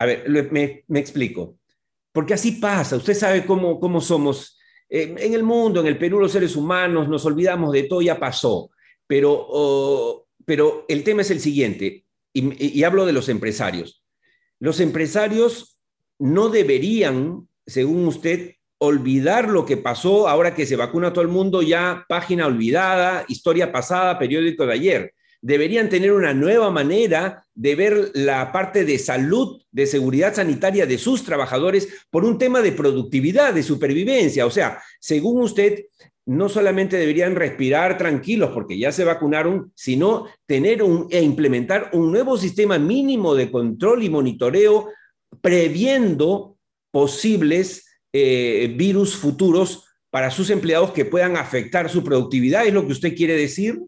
A 0.00 0.06
ver, 0.06 0.50
me, 0.50 0.84
explico. 0.98 1.58
Porque 2.10 2.34
así 2.34 2.52
pasa. 2.52 2.96
Usted 2.96 3.14
sabe 3.14 3.44
cómo, 3.44 3.78
cómo 3.78 4.00
somos. 4.00 4.58
Eh, 4.88 5.14
en 5.16 5.34
el 5.34 5.42
mundo, 5.42 5.80
en 5.80 5.86
el 5.86 5.98
Perú, 5.98 6.18
los 6.18 6.32
seres 6.32 6.56
humanos 6.56 7.08
nos 7.08 7.24
olvidamos 7.26 7.70
de 7.72 7.84
todo, 7.84 8.00
ya 8.00 8.18
pasó. 8.18 8.70
Pero, 9.06 10.26
pero 10.44 10.86
el 10.88 11.04
tema 11.04 11.22
es 11.22 11.30
el 11.30 11.40
siguiente, 11.40 12.06
y, 12.32 12.78
y 12.80 12.82
hablo 12.82 13.04
de 13.04 13.12
los 13.12 13.28
empresarios. 13.28 14.02
Los 14.58 14.80
empresarios 14.80 15.78
no 16.18 16.48
deberían, 16.48 17.46
según 17.66 18.06
usted, 18.06 18.54
olvidar 18.78 19.50
lo 19.50 19.66
que 19.66 19.76
pasó 19.76 20.28
ahora 20.28 20.54
que 20.54 20.64
se 20.64 20.76
vacuna 20.76 21.12
todo 21.12 21.22
el 21.22 21.28
mundo, 21.28 21.60
ya 21.60 22.06
página 22.08 22.46
olvidada, 22.46 23.26
historia 23.28 23.70
pasada, 23.70 24.18
periódico 24.18 24.64
de 24.64 24.72
ayer. 24.72 25.14
Deberían 25.42 25.88
tener 25.88 26.12
una 26.12 26.34
nueva 26.34 26.70
manera 26.70 27.46
de 27.54 27.74
ver 27.74 28.10
la 28.14 28.52
parte 28.52 28.84
de 28.84 28.98
salud, 28.98 29.62
de 29.70 29.86
seguridad 29.86 30.34
sanitaria 30.34 30.86
de 30.86 30.98
sus 30.98 31.24
trabajadores 31.24 31.88
por 32.10 32.24
un 32.24 32.38
tema 32.38 32.60
de 32.60 32.72
productividad, 32.72 33.54
de 33.54 33.62
supervivencia. 33.62 34.46
O 34.46 34.50
sea, 34.50 34.82
según 35.00 35.42
usted, 35.42 35.86
no 36.26 36.48
solamente 36.48 36.96
deberían 36.96 37.34
respirar 37.34 37.98
tranquilos 37.98 38.50
porque 38.52 38.78
ya 38.78 38.92
se 38.92 39.04
vacunaron, 39.04 39.72
sino 39.74 40.26
tener 40.46 40.82
un, 40.82 41.08
e 41.10 41.22
implementar 41.22 41.90
un 41.92 42.12
nuevo 42.12 42.36
sistema 42.36 42.78
mínimo 42.78 43.34
de 43.34 43.50
control 43.50 44.02
y 44.02 44.10
monitoreo 44.10 44.88
previendo 45.40 46.56
posibles 46.90 47.86
eh, 48.12 48.74
virus 48.76 49.16
futuros 49.16 49.84
para 50.10 50.30
sus 50.30 50.50
empleados 50.50 50.90
que 50.90 51.04
puedan 51.04 51.36
afectar 51.36 51.88
su 51.88 52.02
productividad, 52.02 52.66
¿es 52.66 52.74
lo 52.74 52.84
que 52.86 52.92
usted 52.92 53.14
quiere 53.14 53.36
decir? 53.36 53.80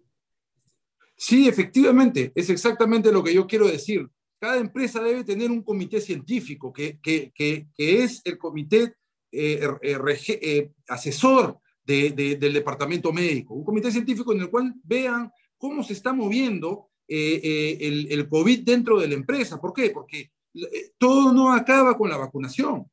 Sí, 1.24 1.46
efectivamente, 1.46 2.32
es 2.34 2.50
exactamente 2.50 3.12
lo 3.12 3.22
que 3.22 3.32
yo 3.32 3.46
quiero 3.46 3.68
decir. 3.68 4.08
Cada 4.40 4.56
empresa 4.56 5.00
debe 5.00 5.22
tener 5.22 5.52
un 5.52 5.62
comité 5.62 6.00
científico 6.00 6.72
que, 6.72 6.98
que, 7.00 7.30
que, 7.32 7.68
es 7.76 8.22
el 8.24 8.38
comité 8.38 8.96
eh, 9.30 9.64
eh, 9.80 10.72
asesor 10.88 11.60
del 11.84 12.52
departamento 12.52 13.12
médico, 13.12 13.54
un 13.54 13.64
comité 13.64 13.92
científico 13.92 14.32
en 14.32 14.40
el 14.40 14.50
cual 14.50 14.74
vean 14.82 15.30
cómo 15.56 15.84
se 15.84 15.92
está 15.92 16.12
moviendo 16.12 16.90
el, 17.06 18.08
el 18.10 18.28
COVID 18.28 18.64
dentro 18.64 18.98
de 18.98 19.06
la 19.06 19.14
empresa. 19.14 19.60
¿Por 19.60 19.72
qué? 19.72 19.90
Porque 19.90 20.32
todo 20.98 21.32
no 21.32 21.52
acaba 21.52 21.96
con 21.96 22.10
la 22.10 22.16
vacunación 22.16 22.90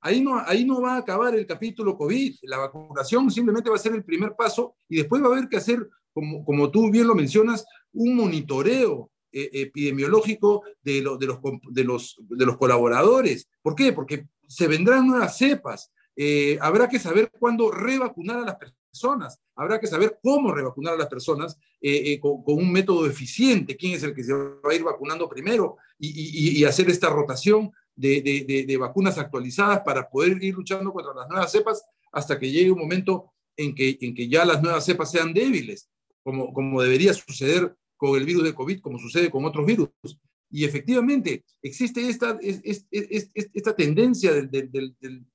ahí 0.00 0.20
no, 0.20 0.38
ahí 0.46 0.64
no 0.64 0.80
va 0.80 0.94
a 0.94 0.98
acabar 0.98 1.34
el 1.34 1.46
capítulo 1.46 1.96
COVID. 1.96 2.36
La 2.42 2.58
vacunación 2.58 3.30
simplemente 3.30 3.70
va 3.70 3.76
a 3.76 3.80
ser 3.80 3.94
el 3.94 4.04
primer 4.04 4.34
paso 4.34 4.76
y 4.88 4.96
después 4.96 5.22
va 5.22 5.28
a 5.28 5.32
haber 5.32 5.48
que 5.48 5.56
hacer, 5.56 5.88
como, 6.12 6.44
como 6.44 6.70
tú 6.70 6.90
bien 6.90 7.06
lo 7.06 7.14
mencionas, 7.14 7.66
un 7.92 8.16
monitoreo 8.16 9.10
eh, 9.32 9.48
epidemiológico 9.52 10.64
de, 10.82 10.94
de, 10.94 11.02
los, 11.02 11.18
de, 11.18 11.84
los, 11.84 12.16
de 12.18 12.46
los 12.46 12.56
colaboradores. 12.56 13.48
¿Por 13.62 13.74
qué? 13.74 13.92
Porque 13.92 14.26
se 14.48 14.66
vendrán 14.66 15.06
nuevas 15.06 15.38
cepas. 15.38 15.92
Eh, 16.16 16.58
habrá 16.60 16.88
que 16.88 16.98
saber 16.98 17.30
cuándo 17.38 17.70
revacunar 17.70 18.40
a 18.40 18.44
las 18.44 18.56
personas, 18.56 19.38
habrá 19.54 19.78
que 19.78 19.86
saber 19.86 20.18
cómo 20.22 20.52
revacunar 20.52 20.94
a 20.94 20.98
las 20.98 21.06
personas 21.06 21.56
eh, 21.80 22.18
con, 22.18 22.42
un 22.44 22.72
método 22.72 23.06
eficiente, 23.06 23.76
quién 23.76 23.94
es 23.94 24.02
el 24.02 24.14
que 24.14 24.24
se 24.24 24.32
va 24.32 24.58
a 24.68 24.74
ir 24.74 24.82
vacunando 24.82 25.28
primero 25.28 25.76
y, 25.98 26.58
y, 26.60 26.64
hacer 26.64 26.90
esta 26.90 27.08
rotación 27.08 27.70
de, 27.94 28.20
de, 28.20 28.64
de, 28.66 28.76
vacunas 28.76 29.16
actualizadas 29.18 29.80
para 29.80 30.08
poder 30.10 30.42
ir 30.42 30.54
luchando 30.54 30.92
contra 30.92 31.14
las 31.14 31.28
nuevas 31.28 31.52
cepas 31.52 31.84
hasta 32.10 32.38
que 32.38 32.50
llegue 32.50 32.72
un 32.72 32.80
momento 32.80 33.32
en 33.56 33.74
que, 33.74 33.98
en 34.00 34.14
que 34.14 34.28
ya 34.28 34.44
las 34.44 34.62
nuevas 34.62 34.84
cepas 34.84 35.10
sean 35.10 35.32
débiles, 35.32 35.88
como, 36.22 36.52
como 36.52 36.82
debería 36.82 37.12
suceder 37.14 37.74
con 37.96 38.16
el 38.16 38.24
virus 38.24 38.44
de 38.44 38.54
COVID, 38.54 38.80
como 38.80 38.98
sucede 38.98 39.30
con 39.30 39.44
otros 39.44 39.66
virus. 39.66 39.90
Y 40.52 40.64
efectivamente, 40.64 41.44
existe 41.62 42.08
esta, 42.08 42.38
esta 42.40 43.76
tendencia 43.76 44.32
del, 44.32 44.50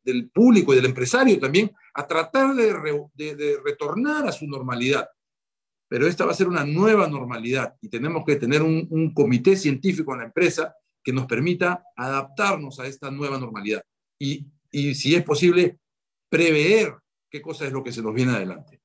del, 0.04 0.30
público 0.32 0.74
y 0.74 0.76
del 0.76 0.86
empresario 0.86 1.40
también 1.40 1.72
a 1.94 2.06
tratar 2.06 2.54
de, 2.54 2.74
de, 3.14 3.58
retornar 3.64 4.28
a 4.28 4.32
su 4.34 4.46
normalidad. 4.46 5.08
Pero 5.88 6.08
esta 6.08 6.26
va 6.26 6.32
a 6.32 6.36
ser 6.36 6.48
una 6.48 6.66
nueva 6.66 7.08
normalidad 7.08 7.76
y 7.80 7.88
tenemos 7.88 8.26
que 8.26 8.36
tener 8.36 8.62
un, 8.62 8.88
un 8.90 9.14
comité 9.14 9.56
científico 9.56 10.12
en 10.12 10.20
la 10.20 10.26
empresa 10.26 10.76
que 11.02 11.14
nos 11.14 11.28
permita 11.28 11.84
adaptarnos 11.96 12.80
a 12.80 12.88
esta 12.88 13.10
nueva 13.10 13.38
normalidad. 13.38 13.84
Y, 14.20 14.48
y 14.72 14.96
si 14.96 15.16
es 15.16 15.24
posible, 15.24 15.78
prever 16.30 16.96
qué 17.30 17.42
cosa 17.42 17.66
es 17.68 17.72
lo 17.72 17.84
que 17.84 17.94
se 17.94 18.02
nos 18.02 18.14
viene 18.14 18.34
adelante. 18.34 18.82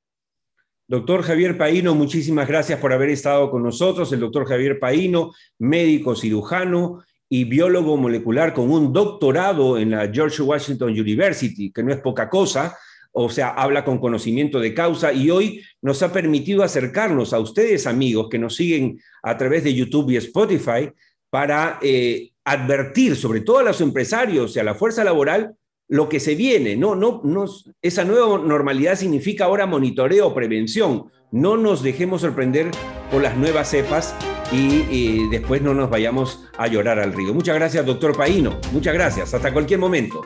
Doctor 0.90 1.22
Javier 1.22 1.57
Paino, 1.57 1.94
muchísimas 1.94 2.48
gracias 2.48 2.81
por 2.81 2.92
haber 2.92 3.11
estado 3.11 3.48
con 3.48 3.62
nosotros. 3.62 4.12
El 4.12 4.18
doctor 4.18 4.44
Javier 4.44 4.81
Paino, 4.81 5.33
médico 5.61 6.16
cirujano 6.16 7.05
y 7.29 7.44
biólogo 7.44 7.96
molecular 7.96 8.53
con 8.53 8.72
un 8.72 8.92
doctorado 8.92 9.79
en 9.79 9.92
la 9.92 10.11
George 10.12 10.42
Washington 10.42 10.90
University, 10.90 11.70
que 11.70 11.85
no 11.85 11.92
es 11.92 12.00
poca 12.00 12.29
cosa, 12.29 12.76
o 13.12 13.31
sea, 13.31 13.50
habla 13.50 13.85
con 13.85 13.98
conocimiento 13.98 14.59
de 14.59 14.74
causa 14.74 15.12
y 15.12 15.31
hoy 15.31 15.62
nos 15.81 16.03
ha 16.03 16.12
permitido 16.12 16.64
acercarnos 16.64 17.33
a 17.33 17.38
ustedes, 17.38 17.87
amigos, 17.87 18.26
que 18.29 18.40
nos 18.40 18.57
siguen 18.57 18.98
a 19.22 19.38
través 19.38 19.62
de 19.62 19.72
YouTube 19.72 20.11
y 20.11 20.16
Spotify, 20.16 20.90
para 21.31 21.79
eh, 21.83 22.33
advertir, 22.42 23.14
sobre 23.14 23.42
todo 23.42 23.59
a 23.59 23.62
los 23.62 23.81
empresarios 23.81 24.57
y 24.57 24.59
a 24.59 24.64
la 24.64 24.74
fuerza 24.74 25.05
laboral, 25.05 25.55
lo 25.90 26.09
que 26.09 26.20
se 26.20 26.35
viene. 26.35 26.76
No, 26.76 26.94
no, 26.94 27.20
no, 27.24 27.44
esa 27.83 28.05
nueva 28.05 28.38
normalidad 28.38 28.94
significa 28.96 29.44
ahora 29.44 29.66
monitoreo, 29.66 30.33
prevención. 30.33 31.11
No 31.33 31.57
nos 31.57 31.83
dejemos 31.83 32.22
sorprender 32.22 32.70
por 33.11 33.20
las 33.20 33.37
nuevas 33.37 33.68
cepas 33.68 34.14
y, 34.53 35.29
después 35.29 35.62
no 35.62 35.74
nos 35.74 35.90
vayamos 35.90 36.44
a 36.57 36.66
llorar 36.68 36.98
al 36.98 37.12
río. 37.12 37.35
Muchas 37.35 37.57
gracias, 37.57 37.85
doctor 37.85 38.16
Paino. 38.16 38.59
Muchas 38.72 38.94
gracias. 38.94 39.35
Hasta 39.35 39.53
cualquier 39.53 39.79
momento. 39.79 40.22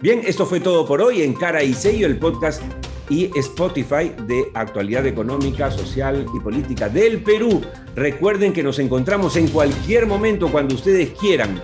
Bien, 0.00 0.22
esto 0.24 0.46
fue 0.46 0.60
todo 0.60 0.86
por 0.86 1.02
hoy 1.02 1.22
en 1.22 1.34
Cara 1.34 1.62
y 1.62 1.74
Sello, 1.74 2.06
el 2.06 2.18
podcast 2.18 2.62
y 3.10 3.30
Spotify 3.38 4.12
de 4.26 4.50
actualidad 4.54 5.06
económica, 5.06 5.70
social 5.70 6.26
y 6.34 6.40
política 6.40 6.88
del 6.88 7.22
Perú. 7.22 7.60
Recuerden 7.96 8.52
que 8.52 8.62
nos 8.62 8.78
encontramos 8.78 9.36
en 9.36 9.48
cualquier 9.48 10.06
momento 10.06 10.50
cuando 10.50 10.76
ustedes 10.76 11.10
quieran 11.10 11.60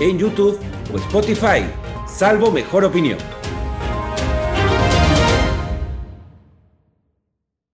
en 0.00 0.18
YouTube 0.18 0.58
o 0.92 0.96
Spotify 0.96 1.64
salvo 2.10 2.50
mejor 2.50 2.84
opinión. 2.84 3.39